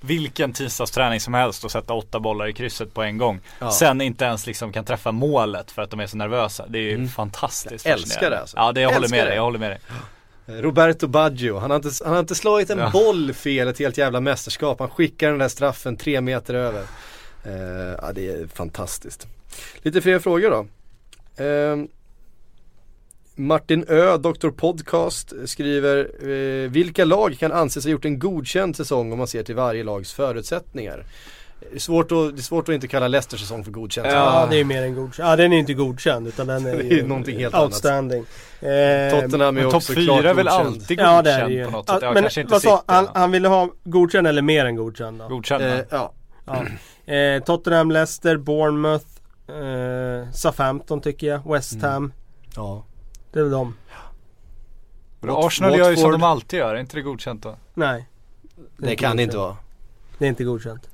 [0.02, 3.40] vilken tisdagsträning som helst och sätta åtta bollar i krysset på en gång.
[3.60, 3.72] Ja.
[3.72, 6.66] Sen inte ens liksom kan träffa målet för att de är så nervösa.
[6.68, 7.10] Det är ju Mm.
[7.10, 8.58] fantastiskt Jag älskar det alltså.
[8.58, 9.26] Ja det jag håller med det.
[9.26, 9.80] dig, jag håller med dig.
[10.48, 12.90] Roberto Baggio, han har inte, han har inte slagit en Ja.
[12.94, 14.80] boll fel ett helt jävla mästerskap.
[14.80, 16.82] Han skickar den där straffen tre meter över.
[17.44, 19.28] Eh, ja, det är fantastiskt.
[19.82, 20.66] Lite fler frågor då.
[21.44, 21.78] Eh,
[23.36, 29.12] Martin Ö, Dr Podcast, skriver eh, Vilka lag kan anses ha gjort en godkänd säsong
[29.12, 31.06] om man ser till varje lags förutsättningar?
[31.72, 34.08] Det är svårt att, det är svårt att inte kalla Leicesters säsong för godkänd.
[34.08, 35.30] Ja, det är mer än godkänd.
[35.30, 37.66] Ja den är inte godkänd utan den är Det är ju någonting helt annat.
[37.66, 38.26] outstanding.
[38.60, 40.68] Eh, Tottenham är också topp klart fyra är väl godkänd.
[40.68, 41.66] alltid Ja det är det godkänd ju.
[41.66, 42.00] på något sätt.
[42.02, 43.08] Ja, men kanske inte vad sa City, han?
[43.14, 45.28] Han ville ha godkänd eller mer än godkänd då?
[45.28, 46.14] Godkänd Eh, ja.
[46.46, 47.14] Ja.
[47.14, 49.06] Eh, Tottenham, Leicester, Bournemouth,
[49.48, 51.86] eh, Southampton tycker jag, West Mm.
[51.92, 52.14] Ham.
[52.56, 52.84] ja.
[53.34, 53.76] Det är väl de.
[55.22, 56.20] Och Arsenal gör ju som Watford.
[56.20, 57.56] de alltid gör, är inte det godkänt då?
[57.74, 58.08] Nej.
[58.78, 59.30] Det inte kan det godkänt.
[59.30, 59.58] inte vara.
[60.18, 60.90] Det är inte godkänt.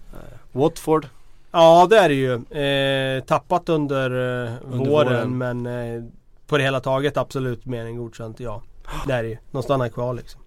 [0.51, 1.07] Watford.
[1.51, 2.33] Ja det är det ju.
[2.33, 4.09] Eh, tappat under,
[4.45, 5.37] eh, Under våren, våren.
[5.37, 6.03] men eh,
[6.47, 8.61] på det hela taget absolut mer än godkänt ja.
[9.07, 9.37] Det är det ju.
[9.51, 10.41] De stannar kvar liksom.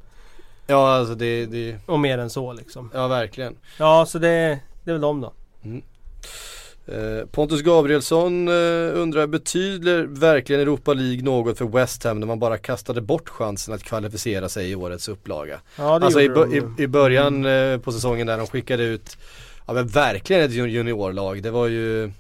[0.67, 2.91] Ja alltså det, det, Och mer än så liksom.
[2.95, 3.57] ja verkligen.
[3.79, 5.33] Ja så det, det är väl de då.
[6.87, 8.55] Eh, Pontus Gabrielsson eh,
[9.01, 13.75] undrar, betyder verkligen Europa League något för West Ham när man bara kastade bort chansen
[13.75, 15.61] att kvalificera sig i årets upplaga?
[15.79, 19.19] Ja det Alltså i, i, i början eh, på säsongen där de skickade ut,
[19.67, 21.43] ja men verkligen ett juniorlag.
[21.43, 22.13] Det var ju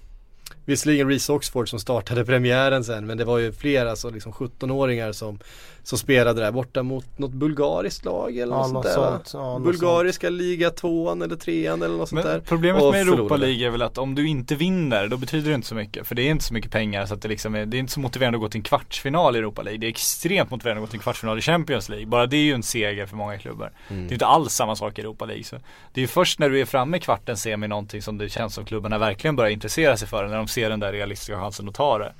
[0.64, 5.12] Visserligen Reece Oxford som startade premiären sen men det var ju flera alltså liksom 17-åringar
[5.12, 5.38] som,
[5.84, 9.30] som spelade där borta mot något bulgariskt lag eller Ja, något sånt där sånt.
[9.34, 12.32] Ja, Bulgariska liga tvåan eller trean eller något sånt där.
[12.32, 13.36] Men problemet Och med Europa.
[13.36, 16.06] League är väl att om du inte vinner då betyder det inte så mycket.
[16.06, 17.92] För det är inte så mycket pengar så att det liksom är, det är inte
[17.92, 19.78] så motiverande att gå till en kvartsfinal i Europa League.
[19.78, 22.06] Det är extremt motiverande att gå till en kvartsfinal i Champions League.
[22.06, 23.72] Bara det är ju en seger för många klubbar.
[23.88, 24.06] Mm.
[24.06, 25.44] Det är inte alls samma sak i Europa League.
[25.44, 25.56] Så
[25.92, 28.54] det är ju först när du är framme i kvarten semi någonting som det känns
[28.54, 30.28] som klubbarna verkligen börjar intressera sig för.
[30.28, 32.12] När de ser den där realistiska chansen att ta det.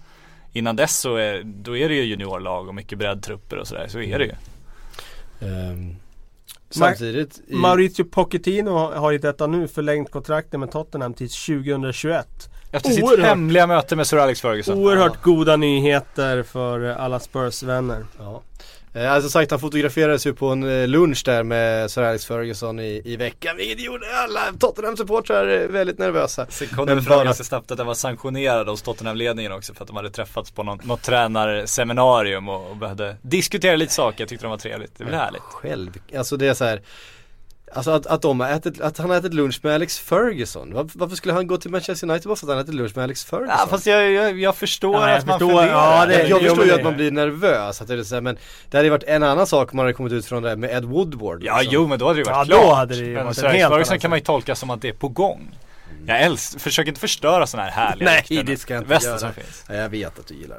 [0.57, 3.87] Innan dess så är, då är det ju juniorlag och mycket breddtrupper och sådär.
[3.89, 4.33] Så är det ju.
[5.49, 5.97] Ehm,
[6.71, 12.27] samtidigt i, Maurizio Pochettino har i detta nu förlängt kontraktet med Tottenham till 2021.
[12.73, 13.27] Efter sitt Oerhört.
[13.27, 14.79] hemliga möte med Sir Alex Ferguson.
[14.79, 18.07] Oerhört goda nyheter för alla Spurs-vänner.
[18.19, 18.43] Ja.
[18.95, 22.81] Eh, Alltså sagt han fotograferades ju på en eh, lunch där med Sir Alex Ferguson
[22.81, 26.47] i, i veckan vilket gjorde alla Tottenham-supportrar eh, väldigt nervösa.
[26.49, 29.89] Sen kom det fram ganska snabbt att den var sanktionerad hos Tottenham-ledningen också för att
[29.89, 34.21] de hade träffats på någon, något tränarseminarium och, och behövde diskutera lite saker.
[34.21, 34.99] Jag tyckte det var trevligt.
[34.99, 35.43] Det väl härligt.
[35.43, 36.81] Själv, alltså det är så här.
[37.75, 40.73] Alltså att, att, de har ätit, att han har ätit lunch med Alex Ferguson.
[40.75, 43.03] Varför, varför skulle han gå till Manchester United bara för att han ätit lunch med
[43.05, 43.57] Alex Ferguson?
[43.59, 45.57] Ja fast jag, jag, jag förstår Ja, jag att man förstår.
[45.63, 46.01] funderar.
[46.01, 48.15] Ja, det- jag jag förstår men ju att man blir nervös, att det är så
[48.15, 48.39] här, men
[48.71, 50.57] det hade ju varit en annan sak om man hade kommit ut från det här
[50.57, 51.75] med Ed Woodward Ja liksom.
[51.75, 52.77] jo men då hade det varit Ja, då klart.
[52.77, 54.71] hade det ju men varit en Sir Alex helt Ferguson kan man ju tolka som
[54.71, 55.59] att det är på gång.
[56.07, 59.19] Jag älskar, försök inte förstöra sådana här härliga Nej, det ska jag inte göra.
[59.19, 59.65] som finns.
[59.69, 60.57] Ja, jag vet att du gillar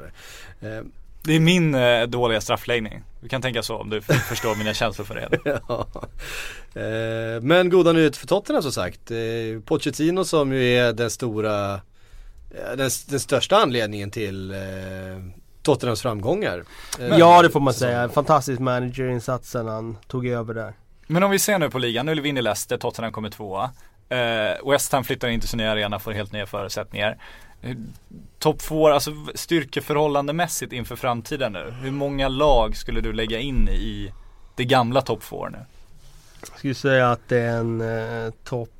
[0.60, 0.84] det.
[1.26, 3.02] Det är min eh, dåliga straffläggning.
[3.20, 5.28] Du kan tänka så om du förstår mina känslor för det.
[5.68, 5.86] ja.
[6.80, 9.10] Eh, men goda nyheter för Tottenham som sagt.
[9.10, 9.16] Eh,
[9.64, 14.58] Pochettino som ju är den stora, eh, den, den största anledningen till eh,
[15.62, 16.64] Tottenhams framgångar.
[17.00, 18.00] Eh, Ja det får man säga.
[18.00, 20.72] En fantastisk managerinsats sen han tog över där.
[21.06, 23.70] Men om vi ser nu på ligan, nu vinner Leicester, Tottenham kommer tvåa.
[24.08, 27.18] Eh, West Ham flyttar in till sin nya arena, får helt nya förutsättningar.
[27.70, 27.76] Eh,
[28.38, 31.74] Topp två, alltså v- styrkeförhållandemässigt inför framtiden nu.
[31.80, 34.12] Hur många lag skulle du lägga in i
[34.56, 35.58] det gamla topp två nu?
[36.50, 37.80] Jag skulle säga att det är en
[38.26, 38.70] eh, topp...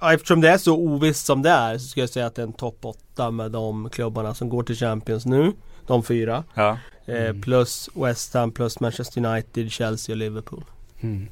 [0.00, 2.42] Eh, eftersom det är så ovisst som det är så skulle jag säga att det
[2.42, 5.52] är en topp 8 med de klubbarna som går till Champions nu.
[5.86, 6.44] De fyra.
[6.54, 6.78] Ja.
[7.06, 10.64] Eh, Plus West Ham, plus Manchester United, Chelsea och Liverpool.
[11.00, 11.28] Mm.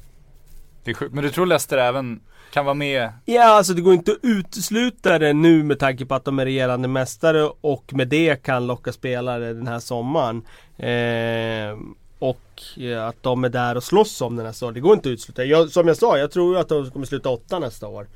[0.83, 1.13] Det är sjukt.
[1.13, 2.19] Men du tror Leicester även
[2.53, 3.09] kan vara med?
[3.25, 6.45] Ja, alltså det går inte att utesluta det nu med tanke på att de är
[6.45, 10.41] regerande mästare och med det kan locka spelare den här sommaren.
[10.77, 11.77] Eh,
[12.19, 14.73] och eh, att de är där och slåss om den här sommaren.
[14.73, 15.45] Det går inte att utesluta.
[15.45, 18.07] Jag, som jag sa, jag tror att de kommer sluta åtta nästa år.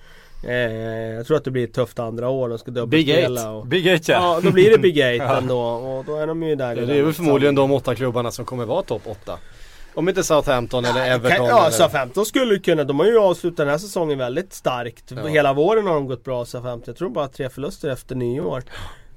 [0.43, 0.53] Eh,
[1.15, 2.49] jag tror att det blir ett tufft andra år.
[2.49, 3.51] De ska dubbelspela.
[3.51, 4.15] Och, Big Eight ja.
[4.15, 5.59] ja, då blir det Big Eight ändå.
[5.59, 6.75] Och då är de ju där.
[6.75, 9.37] Det är väl förmodligen de åtta klubbarna som kommer vara topp åtta.
[9.93, 11.47] Om inte Southampton eller Everton.
[11.47, 11.71] Ja, eller...
[11.71, 12.83] Southampton skulle kunna.
[12.83, 15.11] De har ju avslutat den här säsongen väldigt starkt.
[15.11, 15.27] Ja.
[15.27, 16.83] Hela våren har de gått bra Southampton.
[16.91, 18.63] Jag tror bara tre förluster efter nyår.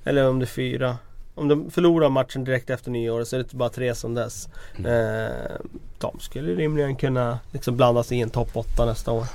[0.04, 0.96] Eller om det är fyra.
[1.34, 4.48] Om de förlorar matchen direkt efter nyår så är det bara tre som dess.
[4.76, 4.92] Mm.
[5.26, 5.30] Eh,
[5.98, 9.26] de skulle rimligen kunna liksom blanda sig i en topp 8 nästa år.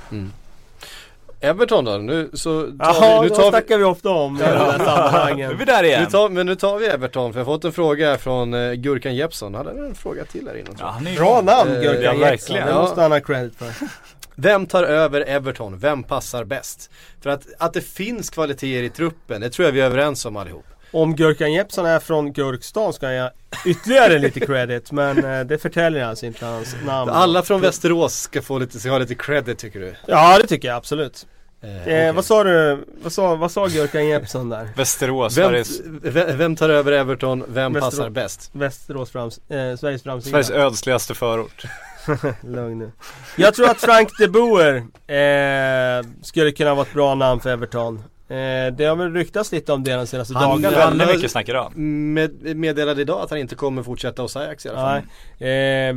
[1.40, 1.90] Everton då?
[1.92, 4.54] Nu så tar Jaha, vi, nu då tar vi, snackar vi ofta om de här
[4.78, 5.58] Nu är sammanhangen.
[5.58, 6.02] vi där igen.
[6.04, 8.74] nu tar, men nu tar vi Everton för jag har fått en fråga från uh,
[8.74, 9.54] Gurkan Jeppsson.
[9.54, 12.56] Hade en fråga till här innan Ja, han ju Bra namn Eh, Gurka ja, Jeppsson.
[12.56, 13.72] Det måste han ha credit för.
[14.34, 15.78] Vem tar över Everton?
[15.78, 16.90] Vem passar bäst?
[17.20, 20.36] För att, att det finns kvaliteter i truppen, det tror jag vi är överens om
[20.36, 20.66] allihop.
[20.90, 23.30] Om Gurkan Jeppsson är från Gurkstan ska jag
[23.66, 27.10] ytterligare lite credit men eh, det förtäljer alltså inte hans namn.
[27.10, 29.94] Alla från Västerås ska få lite, ska ha lite credit tycker du?
[30.06, 31.26] Ja det tycker jag absolut.
[31.62, 32.12] Eh, Eh, okej.
[32.12, 32.84] Vad sa du?
[33.02, 34.68] Vad sa, vad sa Gurkan Jeppsson där?
[34.76, 37.44] Västerås, vem, Sveriges, vem, vem tar över Everton?
[37.48, 37.96] Vem Västerås.
[37.96, 38.50] passar bäst?
[38.52, 40.30] Västerås frams, eh, Sveriges framsida.
[40.30, 41.62] Sveriges ödsligaste förort.
[42.42, 42.92] Lugn nu.
[43.36, 44.76] Jag tror att Frank de Boer
[45.06, 48.02] eh, skulle kunna vara ett bra namn för Everton.
[48.28, 50.84] Eh, det har väl ryktats lite om det de senaste Han- dagarna.
[50.84, 51.76] han- Väldigt mycket snack idag.
[51.76, 55.00] Med, meddelade idag att han inte kommer fortsätta hos Ajax i alla fall.
[55.38, 55.88] Nej.
[55.88, 55.96] Eh,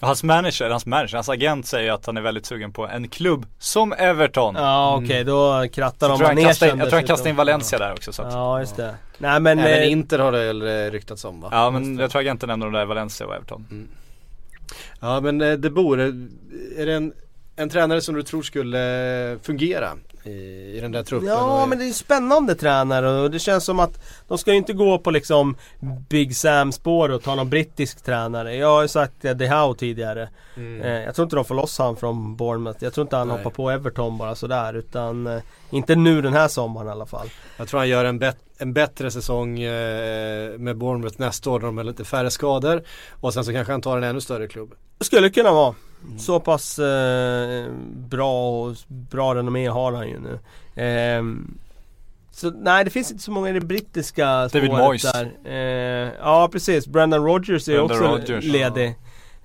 [0.00, 3.46] Hans manager, hans manager, hans agent säger att han är väldigt sugen på en klubb
[3.58, 4.54] som Everton.
[4.58, 7.02] ja okej, då krattar de han manegen jag tror han dessutom.
[7.02, 8.94] kastar in Valencia där också så att, Ja just det.
[9.18, 9.58] Nej men...
[9.58, 11.48] Även eh, Inter har det väl eh, ryktats om va?
[11.52, 13.88] Ja men jag tror agenten nämner de där Valencia och Everton.
[15.00, 15.98] Ja men eh, De Boer,
[16.76, 17.12] är det en,
[17.56, 19.92] en tränare som du tror skulle fungera
[20.28, 21.28] i, i den där truppen?
[21.28, 24.56] Ja men det är en spännande tränare och det känns som att de ska ju
[24.56, 25.56] inte gå på liksom
[26.08, 28.56] Big Sam spår och ta någon brittisk tränare.
[28.56, 30.28] Jag har ju sagt det De Howe tidigare.
[30.56, 30.82] Mm.
[30.82, 32.84] Eh, jag tror inte de får loss han från Bournemouth.
[32.84, 33.36] Jag tror inte han Nej.
[33.36, 37.28] hoppar på Everton bara sådär utan eh, inte nu den här sommaren i alla fall.
[37.56, 41.66] Jag tror han gör en, bet- en bättre säsong eh, med Bournemouth nästa år när
[41.66, 42.82] de har lite färre skador.
[43.20, 44.74] Och sen så kanske han tar en ännu större klubb.
[45.00, 45.74] Skulle kunna vara.
[46.06, 46.18] Mm.
[46.18, 50.38] Så pass eh, bra och bra renommé har han ju nu.
[50.82, 51.58] Ehm,
[52.32, 55.02] så nej det finns inte så många i det brittiska David spåret Moyes.
[55.12, 55.32] där.
[55.44, 58.88] Eh, ja precis, Brendan Rodgers är ju Brendan också Rodgers, ledig.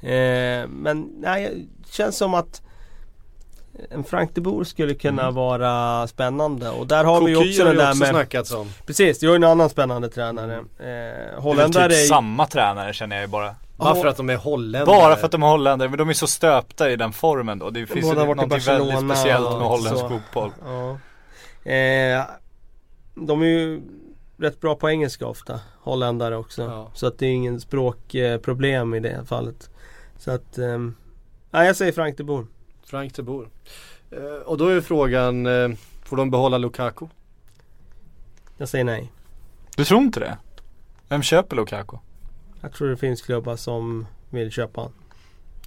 [0.01, 2.61] Eh, men nej, det känns som att
[3.89, 5.35] en Frank de Boer skulle kunna Mm.
[5.35, 8.69] vara spännande och där har vi ju Coquille också den där också med snackats om.
[8.85, 10.55] Precis, det är ju en annan spännande tränare.
[10.55, 13.55] Eh, Det är Holländare typ är samma tränare känner jag ju bara.
[13.83, 14.85] Bara för att de är holländare.
[14.85, 17.69] Bara för att de är holländare, men de är så stöpta i den formen då.
[17.69, 20.09] Det finns ju båda någonting väldigt speciellt med holländsk så.
[20.09, 20.51] fotboll.
[20.65, 20.91] Ja.
[21.71, 22.23] Eh,
[23.15, 23.81] de är ju
[24.37, 26.61] rätt bra på engelska ofta, holländare också.
[26.61, 26.91] Ja.
[26.93, 29.69] Så att det är ingen språkproblem i det fallet.
[30.17, 30.57] Så att,
[31.51, 32.45] nej jag säger Frank de Boer.
[32.85, 33.47] Frank de Boer.
[34.11, 35.69] Eh, och då är frågan, eh,
[36.03, 37.07] får de behålla Lukaku?
[38.57, 39.11] Jag säger nej.
[39.75, 40.37] Du tror inte det?
[41.07, 41.97] Vem köper Lukaku?
[42.63, 44.91] Jag tror det finns klubbar som vill köpa han.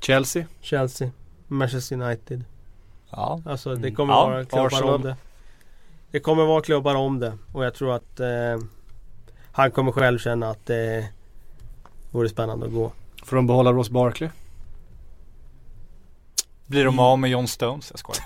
[0.01, 0.47] Chelsea?
[0.61, 1.11] Chelsea,
[1.49, 2.45] Manchester United.
[3.11, 3.43] Ja.
[3.47, 3.95] Alltså det Mm.
[3.95, 4.95] kommer Ja, vara klubbar Arsenal.
[4.95, 5.17] om det.
[6.11, 8.59] Det kommer vara klubbar om det och jag tror att eh,
[9.53, 11.09] han kommer själv känna att det
[12.11, 12.93] vore spännande att gå.
[13.25, 14.31] Får de behålla Ross Barkley?
[16.67, 17.91] Blir de av med John Stones?
[17.91, 18.25] Jag skojar.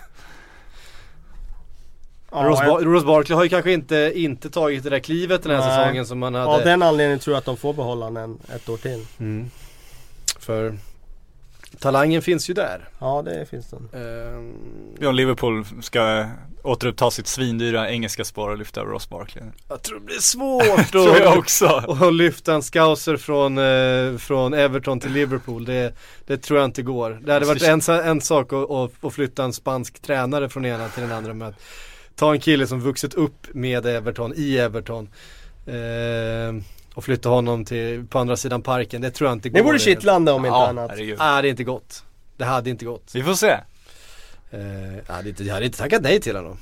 [2.32, 5.52] Ross, jag- Bar- Ross Barkley har ju kanske inte, inte tagit det där klivet den
[5.52, 5.78] här Nej.
[5.84, 6.46] säsongen som man hade.
[6.46, 9.06] Av den anledningen tror jag att de får behålla honom en, ett år till.
[9.20, 9.50] Mm.
[10.38, 10.74] För
[11.78, 12.88] talangen finns ju där.
[12.98, 13.88] Ja det finns den.
[14.02, 14.52] Ehm,
[15.00, 16.26] John Liverpool ska
[16.62, 19.44] återuppta sitt svindyra engelska spår och lyfta Ross Barkley.
[19.68, 21.66] jag tror det blir svårt Tror jag att, också.
[21.66, 25.64] att lyfta en scouser från, eh, från Everton till Liverpool.
[25.64, 25.92] Det,
[26.26, 27.20] det tror jag inte går.
[27.24, 30.88] Det hade varit en, en sak att, att, att flytta en spansk tränare från ena
[30.88, 31.34] till den andra.
[31.34, 31.60] Men att
[32.20, 35.08] ta en kille som vuxit upp med Everton, i Everton.
[35.66, 36.62] Eh,
[36.94, 39.00] och flytta honom till, på andra sidan parken.
[39.00, 39.58] Det tror jag inte går.
[39.58, 40.90] Det vore kittlande om inte Ja, annat.
[40.96, 42.04] Nej, det är inte gott.
[42.36, 43.10] Det hade inte gått.
[43.14, 43.56] Vi får se.
[44.50, 46.56] Eh, jag, hade inte, jag hade inte tackat nej till honom.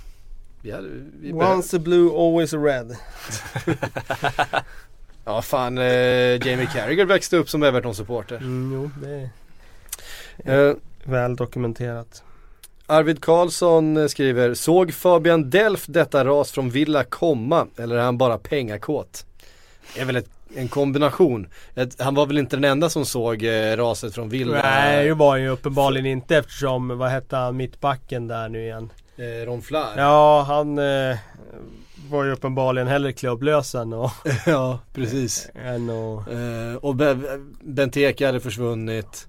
[0.62, 0.88] Vi hade,
[1.20, 2.96] vi Once a blue always a red.
[5.24, 5.84] Ja fan, eh,
[6.46, 8.36] Jamie Carragher växte upp som Everton-supporter.
[8.36, 9.30] Mm, jo det
[10.44, 12.22] är Eh, väl dokumenterat.
[12.90, 18.18] Arvid Karlsson eh, skriver, såg Fabian Delf detta ras från Villa komma eller är han
[18.18, 19.26] bara pengakåt?
[19.94, 21.46] Det är väl ett, en kombination.
[21.74, 24.62] Ett, han var väl inte den enda som såg eh, raset från Villa?
[24.62, 28.90] Nej det var ju uppenbarligen inte eftersom, vad hette han, mittbacken där nu igen?
[29.16, 29.92] Eh, Ron Flair.
[29.98, 31.16] Ja han eh,
[32.10, 34.10] var ju uppenbarligen hellre klubblös än och,
[34.46, 35.48] ja precis.
[35.64, 37.18] än och Eh, och Be-
[37.62, 39.28] Benteke hade försvunnit.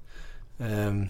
[0.60, 1.08] Ehm,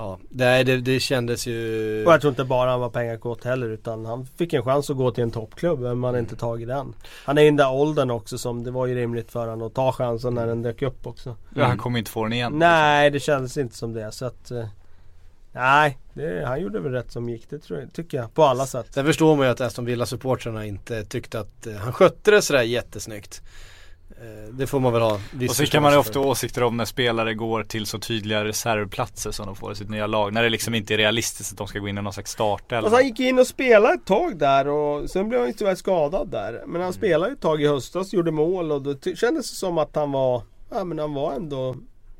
[0.00, 2.04] ja, nej det, det kändes ju...
[2.06, 4.96] Och jag tror inte bara han var pengakåt heller utan han fick en chans att
[4.96, 6.94] gå till en toppklubb men man hade inte tagit den.
[7.24, 9.74] Han är i den där åldern också som det var ju rimligt för honom att
[9.74, 11.36] ta chansen när den dök upp också.
[11.54, 12.58] Ja, han kommer inte få den igen.
[12.58, 14.66] Nej det kändes inte som det så att eh,
[15.52, 18.34] Nej, det, han gjorde väl rätt som gick det tror jag, tycker jag.
[18.34, 18.86] På alla sätt.
[18.90, 22.62] Sen förstår man ju att Aston Villa-supportrarna inte tyckte att eh, han skötte det sådär
[22.62, 23.42] jättesnyggt.
[24.20, 26.20] Eh, det får man väl ha Och så kan man ju ofta för.
[26.26, 30.06] åsikter om när spelare går till så tydliga reservplatser som de får i sitt nya
[30.06, 30.32] lag.
[30.32, 32.78] När det liksom inte är realistiskt att de ska gå in i någon slags startelva.
[32.78, 35.74] Alltså han gick in och spelade ett tag där och sen blev han ju tyvärr
[35.74, 36.52] skadad där.
[36.52, 36.80] Men Mm.
[36.82, 40.12] han spelade ett tag i höstas, gjorde mål och då kändes det som att han
[40.12, 41.76] var Ja men han var ändå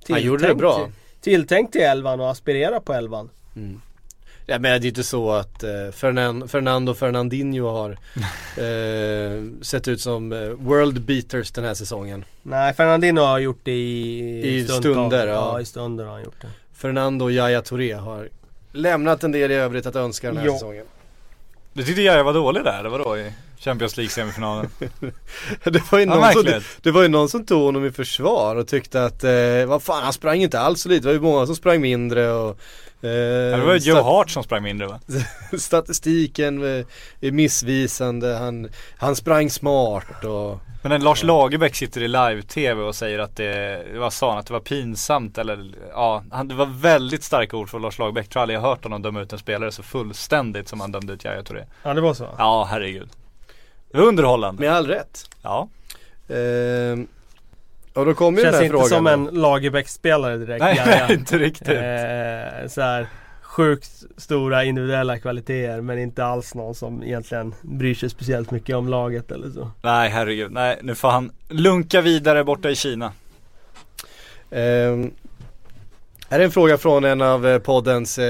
[0.08, 0.84] Han gjorde det bra.
[0.84, 3.30] till- Tilltänkt till elvan och aspirera på elvan.
[4.50, 7.90] Ja, men det är inte så att eh, Fernan- Fernando Fernandinho har
[8.56, 12.24] eh, sett ut som eh, world beaters den här säsongen.
[12.42, 14.80] Nej Fernandino har gjort det i, I stundtals.
[14.84, 15.34] stunder, ja.
[15.34, 15.60] ja.
[15.60, 16.48] i stunder har han gjort det.
[16.74, 18.28] Fernando och Yahya Touré har
[18.72, 20.52] lämnat en del i övrigt att önska den här Ja.
[20.52, 20.84] säsongen.
[21.72, 24.70] Du tyckte jag var dålig där, eller vadå i Champions League semifinalen?
[25.64, 26.62] det, var ju Ja, någon som, verkligen.
[26.82, 30.02] det var ju någon som tog honom i försvar och tyckte att, eh, vad fan
[30.02, 31.00] han sprang inte alls så lite.
[31.02, 34.42] Det var ju många som sprang mindre och Ja, det var ju Joe Hart som
[34.42, 35.00] sprang mindre va?
[35.58, 36.86] Statistiken eh,
[37.20, 42.94] är missvisande, han, han sprang smart och Men när Lars Lagerbäck sitter i live-tv och
[42.94, 46.66] säger att det, vad sa han, att det var pinsamt eller ja, han, det var
[46.66, 48.28] väldigt starka ord från Lars Lagerbäck.
[48.28, 51.24] Tror aldrig jag hört honom döma ut en spelare så fullständigt som han dömde ut
[51.24, 51.64] Yahya Touré.
[51.82, 52.28] Ja det var så?
[52.38, 53.08] Ja, herregud.
[53.92, 54.60] Det var underhållande.
[54.60, 55.30] med all rätt.
[55.42, 55.68] Ja.
[56.28, 56.98] Eh,
[57.94, 58.88] och då kommer ju den Känns här inte frågan.
[58.88, 59.10] som då.
[59.10, 60.60] en Lagerbäck-spelare direkt.
[60.60, 61.68] Nej, nej, inte riktigt.
[61.68, 63.06] Eh, så här,
[63.42, 68.88] sjukt stora individuella kvaliteter men inte alls någon som egentligen bryr sig speciellt mycket om
[68.88, 69.70] laget eller så.
[69.82, 70.52] Nej, herregud.
[70.52, 73.12] Nej, nu får han lunka vidare borta i Kina.
[74.50, 75.10] Ehm,
[76.28, 78.24] här är en fråga från en av eh, poddens eh,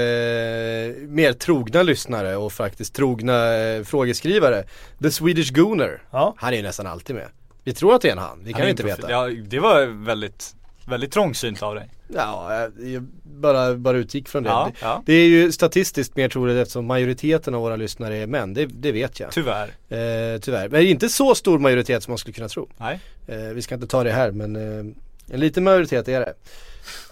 [1.07, 4.63] mer trogna lyssnare och faktiskt trogna eh, frågeskrivare.
[5.03, 6.01] The Swedish Gooner.
[6.11, 6.33] Ja.
[6.37, 7.27] Han är ju nästan alltid med.
[7.63, 9.11] Vi tror att det är en han, det kan Han vi inte veta.
[9.11, 10.55] Ja, det var väldigt,
[10.85, 11.89] väldigt trångsynt av dig.
[12.07, 14.49] Ja, jag bara, bara utgick från det.
[14.49, 14.85] Ja, det.
[14.85, 15.03] ja.
[15.05, 18.91] Det är ju statistiskt mer troligt eftersom majoriteten av våra lyssnare är män, det, det
[18.91, 19.31] vet jag.
[19.31, 19.67] Tyvärr.
[19.67, 20.69] Eh, tyvärr.
[20.69, 22.69] Men inte så stor majoritet som man skulle kunna tro.
[22.77, 22.99] Nej.
[23.27, 24.95] Eh, vi ska inte ta det här men eh,
[25.33, 26.33] en liten majoritet är det.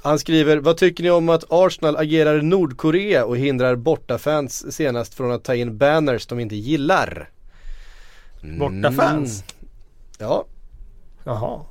[0.02, 5.32] Han skriver, vad tycker ni om att Arsenal agerar Nordkorea och hindrar bortafans senast från
[5.32, 7.30] att ta in banners de inte gillar?
[8.44, 8.60] Mm.
[10.20, 10.46] Ja,
[11.24, 11.62] Jaha.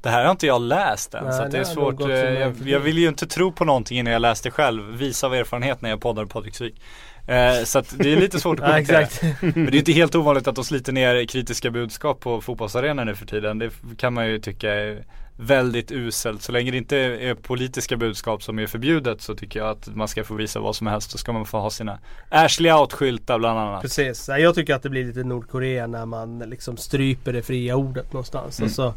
[0.00, 2.00] Det här har inte jag läst än Nej, så att det är svårt.
[2.00, 4.96] eh, Jag, jag vill ju inte tro på någonting innan jag läst det själv.
[4.96, 6.80] Visa av erfarenhet när jag poddar Patrik.
[7.26, 9.00] Eh, så att det är lite svårt att Ja, kommentera.
[9.00, 9.22] exakt.
[9.42, 13.14] Men det är inte helt ovanligt att de sliter ner kritiska budskap på fotbollsarenan nu
[13.14, 13.58] för tiden.
[13.58, 15.04] Det kan man ju tycka är
[15.36, 16.42] väldigt uselt.
[16.42, 20.08] Så länge det inte är politiska budskap som är förbjudet så tycker jag att man
[20.08, 21.10] ska få visa vad som helst.
[21.10, 23.82] Så ska man få ha sina Ashley out-skyltar bland annat.
[23.82, 28.12] Precis, jag tycker att det blir lite Nordkorea när man liksom stryper det fria ordet
[28.12, 28.58] någonstans.
[28.58, 28.66] Mm.
[28.66, 28.94] Alltså,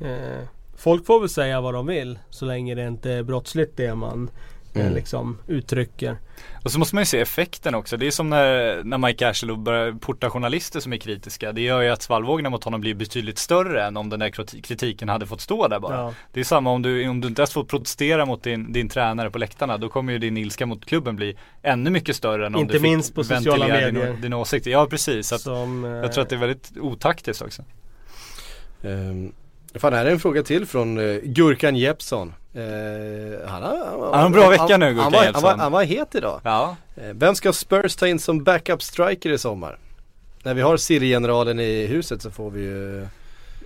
[0.00, 0.44] eh,
[0.76, 4.30] folk får väl säga vad de vill så länge det inte är brottsligt det man
[4.80, 4.94] Mm.
[4.94, 6.16] liksom uttrycker.
[6.64, 7.96] Och så måste man ju se effekten också.
[7.96, 11.52] Det är som när, när Mike Ashley börjar porta journalister som är kritiska.
[11.52, 14.62] Det gör ju att svallvågorna mot honom blir betydligt större än om den där kriti-
[14.62, 15.96] kritiken hade fått stå där bara.
[15.96, 16.14] Ja.
[16.32, 19.30] Det är samma om du, om du inte ens får protestera mot din, din tränare
[19.30, 19.76] på läktarna.
[19.76, 22.78] Då kommer ju din ilska mot klubben bli ännu mycket större än om Inte du
[22.78, 24.12] fick minst på sociala ventilera medier.
[24.12, 24.66] Din, din åsikt.
[24.66, 25.42] Ja precis.
[25.42, 27.62] Som, eh, jag tror att det är väldigt otaktiskt också.
[28.82, 29.32] Um,
[29.74, 32.34] fan, här är en fråga till från uh, Gurkan Jeppsson.
[32.56, 32.62] Uh,
[33.46, 35.42] han, har, han, har en bra vecka nu, han, Gurkan han, var, han, Jeppsson.
[35.42, 36.40] var, han var het idag.
[36.44, 36.76] Ja.
[36.96, 39.78] Eh, Vem ska Spurs ta in som backup striker i sommar?
[40.42, 43.06] När vi har Siri-generalen i huset så får vi ju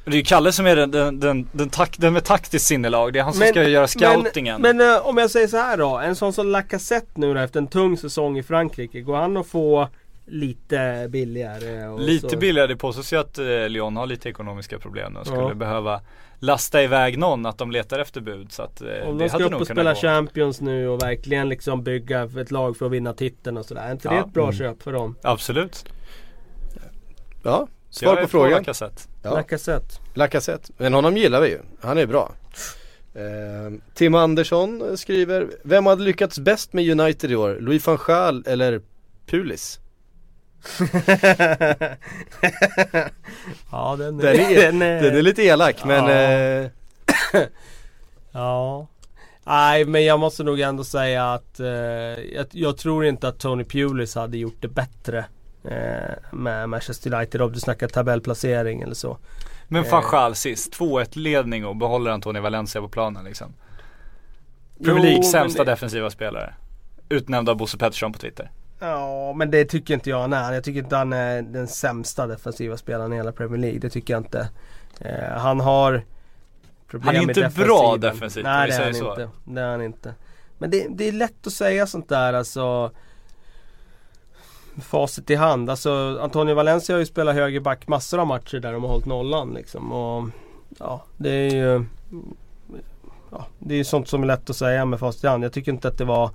[0.04, 3.12] Det är ju Kalle som är den, den, den, den, tak, den med taktiskt sinnelag.
[3.12, 4.62] Det är han som ska göra scoutingen.
[4.62, 5.98] Men, men om jag säger så här då.
[5.98, 9.00] En sån som Lacazette nu då, efter en tung säsong i Frankrike.
[9.00, 9.88] Går han att få
[10.26, 11.86] lite billigare?
[11.88, 12.36] Och Lite så?
[12.36, 15.54] billigare, det påstås ju att eh, Lyon har lite ekonomiska problem nu och skulle Ja.
[15.54, 16.00] behöva
[16.38, 18.52] lasta iväg någon, att de letar efter bud.
[18.52, 20.00] Så att eh, Om det de ska hade upp och spela gå.
[20.00, 23.82] Champions nu och verkligen liksom bygga ett lag för att vinna titeln och sådär.
[23.88, 24.20] Är inte det Ja.
[24.26, 24.54] ett bra Mm.
[24.56, 25.16] köp för dem?
[25.22, 25.84] Absolut.
[27.44, 28.50] Ja, svar på frågan.
[28.50, 29.02] Lacazette.
[29.22, 29.30] Ja.
[29.34, 29.94] Lacazette.
[30.14, 30.72] Lacazette.
[30.76, 31.58] Men honom gillar vi ju.
[31.80, 32.32] Han är bra.
[33.14, 33.22] Eh,
[33.94, 37.56] Tim Andersson skriver Vem hade lyckats bäst med United i år?
[37.60, 38.80] Louis van Gaal eller
[39.26, 39.78] Pulis?
[43.70, 46.10] ja den är, Den är, den är, lite elak men Ja.
[46.12, 46.68] eh,
[48.32, 48.86] Ja.
[49.44, 53.64] Nej men jag måste nog ändå säga att eh, jag, jag tror inte att Tony
[53.64, 55.24] Pulis hade gjort det bättre
[55.64, 59.18] eh, med Manchester United om du snackar tabellplacering eller så.
[59.68, 59.90] Men Eh.
[59.90, 63.52] van Gaal sist, 2-1 ledning och behåller Antonio Valencia på planen liksom.
[64.84, 66.54] Premier League men sämsta det- defensiva spelare.
[67.08, 68.50] Utnämnd av Bosse Pettersson på Twitter.
[68.82, 70.52] Ja men det tycker inte jag han är.
[70.52, 73.78] Jag tycker inte han är den sämsta defensiva spelaren i hela Premier League.
[73.78, 74.48] Det tycker jag inte.
[75.00, 76.02] Eh, han har
[76.88, 79.10] problem Han är inte bra defensivt, Nej det är han så.
[79.10, 79.28] inte.
[79.44, 80.14] Det är han inte.
[80.58, 82.90] Men det, det är lätt att säga sånt där alltså.
[84.82, 85.70] Facit i hand.
[85.70, 89.54] Alltså Antonio Valencia har ju spelat högerback massor av matcher där de har hållit nollan
[89.54, 89.92] liksom.
[89.92, 90.28] Och,
[90.78, 91.84] ja, det är ju
[93.30, 95.44] ja, Det är sånt som är lätt att säga med facit i hand.
[95.44, 96.30] Jag tycker inte att det var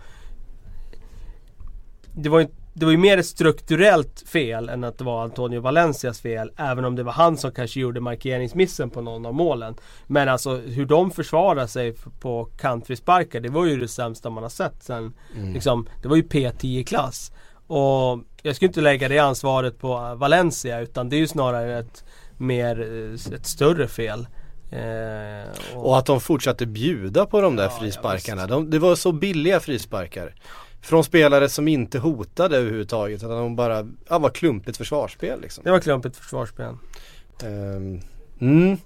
[2.18, 5.62] det var, ju, det var ju mer ett strukturellt fel än att det var Antonio
[5.62, 6.52] Valencias fel.
[6.58, 9.76] Även om det var han som kanske gjorde markeringsmissen på någon av målen.
[10.08, 14.50] Men alltså hur de försvarar sig på kantfrisparkar det var ju det sämsta man har
[14.50, 15.14] sett sen.
[15.36, 15.54] Mm.
[15.54, 17.32] Liksom, det var ju P10-klass.
[17.68, 22.04] Och jag skulle inte lägga det ansvaret på Valencia utan det är ju snarare ett
[22.38, 24.28] mer, eh, ett större fel.
[24.72, 28.48] Eh, Och att de fortsatte bjuda på de där Ja, frisparkarna.
[28.48, 30.34] De, det var så billiga frisparkar.
[30.88, 35.64] Från spelare som inte hotade överhuvudtaget utan de bara, ja var klumpigt försvarsspel liksom.
[35.64, 36.74] Det var klumpigt försvarsspel.
[37.44, 38.02] Ehm,
[38.42, 38.78] mm.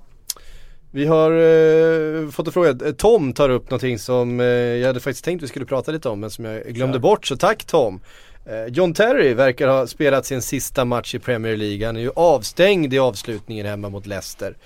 [0.91, 4.99] Vi har eh, fått en fråga, Eh, Tom tar upp någonting som eh, jag hade
[4.99, 6.99] faktiskt tänkt vi skulle prata lite om men som jag glömde Kör.
[7.01, 7.99] bort så tack Tom.
[8.45, 12.11] Eh, John Terry verkar ha spelat sin sista match i Premier League, han är ju
[12.15, 14.57] avstängd i avslutningen hemma mot Leicester.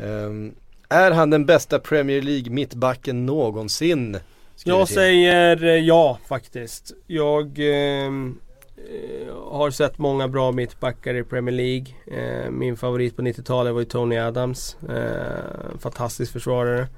[0.00, 0.54] Ehm,
[0.88, 4.18] är han den bästa Premier League mittbacken någonsin?
[4.64, 6.92] Jag säger eh, ja faktiskt.
[7.06, 8.38] Jag ehm,
[8.76, 11.86] eh, har sett många bra mittbackar i Premier League.
[12.06, 14.76] Eh, min favorit på 90-talet var ju Tony Adams.
[14.88, 16.88] Eh, fantastisk försvarare.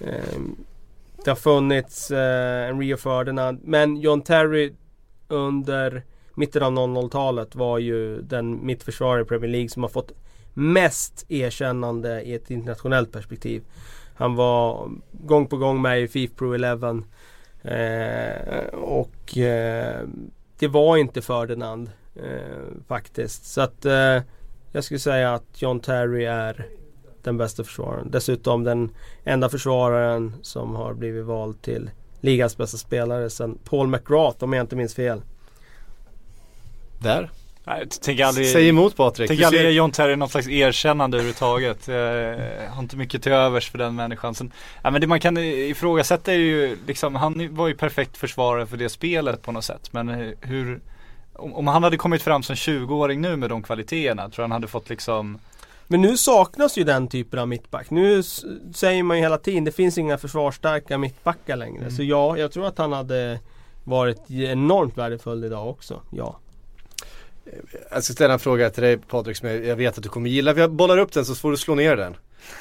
[0.00, 0.40] Eh,
[1.24, 3.60] det har funnits eh, en Rio Ferdinand.
[3.64, 4.72] Men John Terry
[5.28, 6.02] under
[6.34, 10.12] mitten av 00-talet var ju den mittförsvarare i Premier League som har fått
[10.54, 13.62] mest erkännande i ett internationellt perspektiv.
[14.20, 17.02] Han var gång på gång med i Fifa Pro 11.
[17.62, 20.08] Eh, och eh,
[20.58, 23.44] det var inte Ferdinand eh, faktiskt.
[23.44, 24.22] Så att eh,
[24.72, 26.66] jag skulle säga att John Terry är
[27.22, 28.10] den bästa försvararen.
[28.10, 28.90] Dessutom den
[29.24, 31.90] enda försvararen som har blivit vald till
[32.20, 35.22] ligans bästa spelare sen Paul McGrath om jag inte minns fel.
[36.98, 37.30] Där.
[37.64, 39.28] Nej, aldrig, Säg emot Patrik.
[39.28, 41.88] tänker Du aldrig ser- ge John Terry något slags erkännande överhuvudtaget.
[41.88, 44.34] Jag har inte mycket till övers för den människan.
[44.34, 44.52] Sen,
[44.82, 48.76] ja, men det man kan ifrågasätta är ju liksom, han var ju perfekt försvarare för
[48.76, 49.88] det spelet på något sätt.
[49.92, 50.80] Men eh, hur,
[51.32, 54.52] om, om han hade kommit fram som 20-åring nu med de kvaliteterna, tror jag han
[54.52, 55.38] hade fått liksom
[55.86, 57.90] Men nu saknas ju den typen av mittback.
[57.90, 58.22] Nu
[58.74, 61.80] säger man ju hela tiden det finns inga försvarsstarka mittbackar längre.
[61.80, 61.90] Mm.
[61.90, 63.38] Så ja, jag tror att han hade
[63.84, 66.00] varit enormt värdefull idag också.
[66.10, 66.38] Ja.
[67.90, 70.54] Jag ska ställa en fråga till dig Patrik som jag vet att du kommer gilla.
[70.56, 72.16] Jag bollar upp den så får du slå ner den.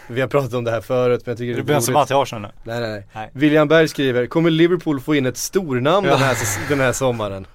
[0.07, 2.07] Vi har pratat om det här förut men jag tycker det är roligt.
[2.07, 2.71] till Arsenal nu?
[2.71, 3.29] Nej nej nej.
[3.33, 6.13] William Berg skriver, kommer Liverpool få in ett stornamn Ja.
[6.13, 6.37] den, här,
[6.69, 7.47] den här sommaren?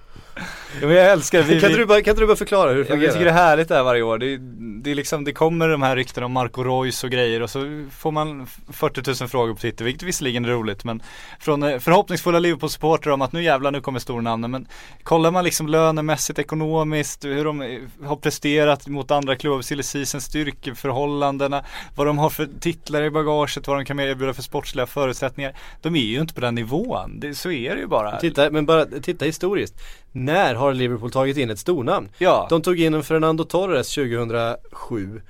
[0.81, 1.43] Ja, men jag älskar det.
[1.43, 3.03] Vi, kan, du bara, kan du bara förklara hur det fungerar?
[3.03, 4.17] jag tycker det är härligt det här varje år.
[4.17, 4.37] Det,
[4.83, 7.85] det är liksom, det kommer de här ryktena om Marco Reus och grejer och så
[7.91, 11.01] får man 40 000 frågor på Twitter, vilket visserligen är roligt men
[11.39, 14.67] från eh, förhoppningsfulla Liverpool-supportrar om att nu jävlar nu kommer stornamnen men
[15.03, 21.65] kollar man liksom lönemässigt, ekonomiskt, hur de eh, har presterat mot andra klubbar, silly styrkeförhållandena,
[21.95, 25.55] vad de har för titlar i bagaget, vad de kan erbjuda för sportsliga förutsättningar.
[25.81, 28.19] De är ju inte på den nivån, det, så är det ju bara.
[28.19, 29.75] Titta, men bara titta historiskt.
[30.11, 32.09] När har Liverpool tagit in ett stornamn?
[32.17, 32.47] Ja.
[32.49, 35.21] De tog in en Fernando Torres 2007.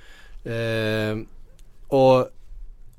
[0.44, 1.18] Eh,
[1.88, 2.28] och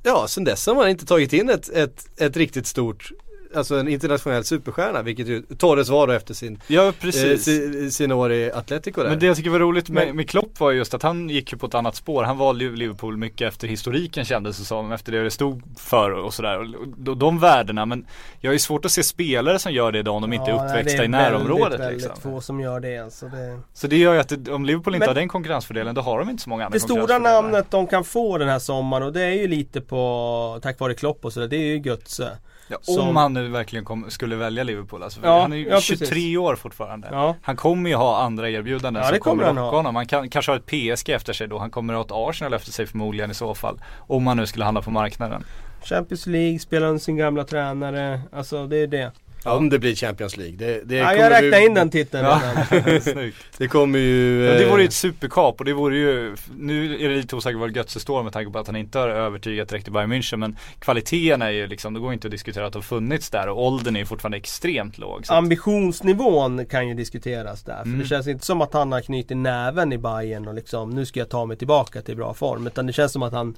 [0.03, 3.11] ja, sen dess har man inte tagit in ett, ett, ett riktigt stort
[3.57, 7.23] Alltså en internationell superstjärna vilket ju Torres var då efter sin Ja precis.
[7.23, 9.09] eh, si, sina år i Atletico där.
[9.09, 11.57] Men det jag tycker var roligt med, med Klopp var just att han gick ju
[11.57, 12.23] på ett annat spår.
[12.23, 16.11] Han valde ju Liverpool mycket efter historiken kändes det som, efter det det stod för
[16.11, 16.59] och sådär.
[16.59, 18.05] Och de, de värdena, men
[18.39, 20.65] jag har ju svårt att se spelare som gör det idag om de inte är
[20.65, 22.31] uppväxta i närområdet väldigt, väldigt liksom.
[22.33, 22.97] få som gör det.
[22.97, 23.59] Alltså det...
[23.73, 26.19] Så det gör ju att det, om Liverpool inte Men- har den konkurrensfördelen, då har
[26.19, 29.13] de inte så många andra Det stora namnet de kan få den här sommaren och
[29.13, 32.37] det är ju lite på tack vare Klopp och sådär, det är ju Götze.
[32.67, 35.19] Ja, om som- han nu verkligen kom, skulle välja Liverpool alltså.
[35.23, 36.37] Ja, han är ju ja, 23 precis.
[36.37, 37.35] år fortfarande.
[37.41, 39.95] Han kommer ju ha andra erbjudanden Ja, som kommer han locka honom.
[39.95, 41.57] Han kan, kanske har ett PSG efter sig då.
[41.57, 43.79] Han kommer ha ett Arsenal efter sig förmodligen i så fall.
[43.97, 45.43] Om han nu skulle handla på marknaden.
[45.83, 48.21] Champions League, spelar under sin gamla tränare.
[48.31, 49.11] Alltså det är det.
[49.43, 50.55] Ja, om det blir Champions League.
[50.57, 52.41] Det, det Ja, jag räknar vi- in den titeln Ja.
[53.57, 56.95] Det kommer ju Ja, det eh, vore ju ett superkap och det vore ju, nu
[57.05, 59.69] är det lite osäkert var Götze står med tanke på att han inte har övertygat
[59.69, 62.73] direkt i Bayern München men kvaliteten är ju liksom, det går inte att diskutera att
[62.73, 65.23] de funnits där och åldern är ju fortfarande extremt låg.
[65.27, 67.77] Ambitionsnivån kan ju diskuteras där.
[67.77, 67.99] För Mm.
[67.99, 71.19] det känns inte som att han har knutit näven i Bayern och liksom nu ska
[71.19, 72.67] jag ta mig tillbaka till bra form.
[72.67, 73.55] Utan det känns som att han,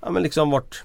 [0.00, 0.84] ja men liksom varit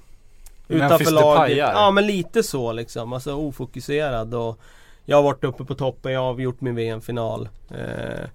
[0.74, 1.58] utanför laget.
[1.58, 3.14] Ja men lite så liksom.
[3.14, 4.60] Alltså ofokuserad och
[5.06, 7.50] jag har varit uppe på toppen, jag har avgjort min VM-final.
[7.70, 8.28] Eh,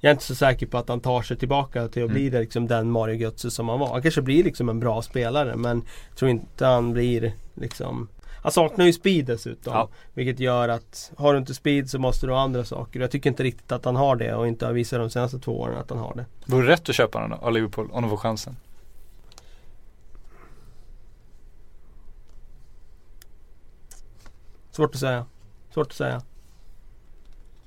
[0.00, 2.40] jag är inte så säker på att han tar sig tillbaka till att bli det,
[2.40, 3.88] liksom den Mario Götze som han var.
[3.88, 8.08] Han kanske blir liksom en bra spelare men jag tror inte han blir liksom
[8.46, 9.72] han saknar ju speed dessutom.
[9.74, 9.88] Ja.
[10.14, 13.00] Vilket gör att har du inte speed så måste du ha andra saker.
[13.00, 15.60] Jag tycker inte riktigt att han har det och inte har visat de senaste två
[15.60, 16.26] åren att han har det.
[16.46, 18.56] vore det rätt att köpa honom av Liverpool om de får chansen?
[24.76, 25.26] Svårt att säga.
[25.74, 26.20] Svårt att säga.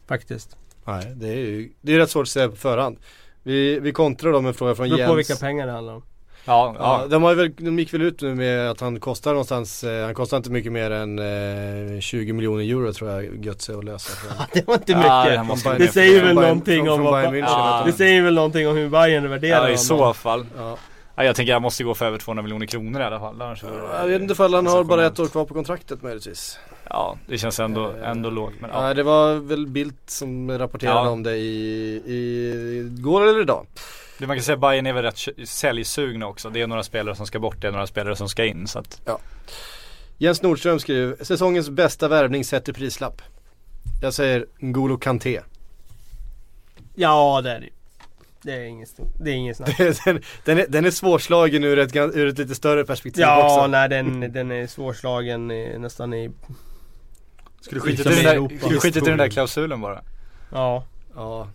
[0.08, 0.58] Faktiskt.
[0.86, 2.98] Nej, det är ju det är rätt svårt att säga på förhand.
[3.44, 5.10] Vi, vi kontrar då med en fråga från Det beror Jens.
[5.10, 6.04] på vilka pengar det handlar om.
[6.46, 7.08] Ja, Ja, ja.
[7.08, 10.14] de, har väl, de gick väl ut nu med att han kostar någonstans, eh, han
[10.14, 11.20] kostar inte mycket mer än
[11.96, 14.12] eh, 20 miljoner euro tror jag Götze att lösa.
[14.54, 15.64] Det var inte Ja, mycket.
[15.64, 17.04] gå det säger väl någonting om
[17.36, 17.84] Ja.
[17.86, 19.74] Det säger väl någonting om hur Bayern värderar ja, honom.
[19.76, 20.46] i så fall.
[21.20, 21.24] Ja.
[21.24, 23.42] Ja, jag tänker jag måste gå för över 200 miljoner kronor i alla fall.
[23.42, 23.64] Annars
[23.94, 26.60] Jag vet inte ifall han har bara ett år kvar på kontraktet möjligtvis.
[26.90, 28.54] Ja, det känns ändå, ändå lågt.
[28.62, 28.94] Men ja.
[28.94, 31.10] Det var väl Bildt som rapporterade Ja.
[31.10, 33.66] om det i, i går eller idag.
[34.18, 36.50] Det man kan säga Bayern är väl rätt säljsugna också.
[36.50, 38.68] Det är några spelare som ska bort, det är några spelare som ska in.
[38.68, 39.02] Så att,
[40.18, 43.22] Jens Nordström skriver, säsongens bästa värvning sett i prislapp.
[44.02, 45.40] Jag säger N'Golo Kanté.
[46.96, 47.70] Ja det är det
[48.42, 49.78] Det är stort- det är inget snack.
[50.06, 53.68] den, den, är, den är svårslagen ur ett, ur ett lite större perspektiv Ja, också.
[53.68, 56.32] nej den, den är svårslagen i, nästan i...
[57.62, 58.56] skulle Skit skitit i i den där, Europa.
[58.66, 60.02] skulle skitit i den där klausulen bara.
[60.52, 60.86] Ja.
[61.16, 61.48] Ja,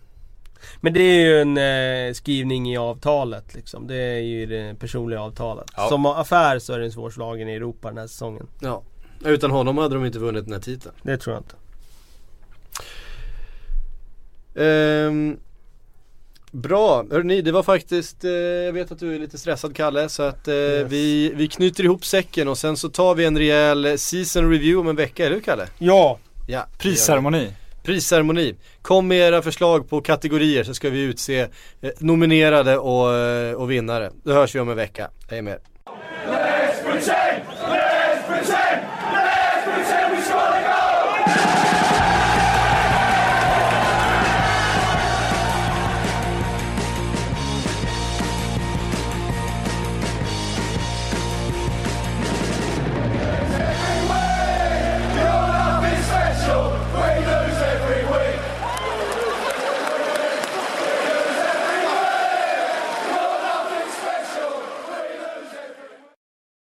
[0.81, 3.87] Men det är ju en eh, skrivning i avtalet liksom.
[3.87, 5.67] Det är ju det personliga avtalet.
[5.77, 5.89] Ja.
[5.89, 8.47] Som affär så är den svårslagen i Europa den här säsongen.
[8.61, 8.83] ja.
[9.25, 10.95] Utan honom hade de inte vunnit den här titeln.
[11.03, 11.55] Det tror jag inte.
[14.57, 15.39] Ehm,
[16.55, 20.23] bra, hörrni det var faktiskt, eh, jag vet att du är lite stressad Kalle så
[20.23, 20.93] att eh, Yes.
[20.93, 24.89] vi, vi knyter ihop säcken och sen så tar vi en rejäl season review om
[24.89, 25.67] en vecka, eller hur Kalle?
[25.79, 26.19] Ja!
[26.49, 27.53] Ja, Prisceremoni.
[27.83, 28.55] Prisceremoni.
[28.83, 31.41] Kom med era förslag på kategorier så ska vi utse
[31.81, 34.11] eh, nominerade och, eh, och vinnare.
[34.25, 35.11] Då hörs vi om en vecka.
[35.31, 35.59] Hej med er.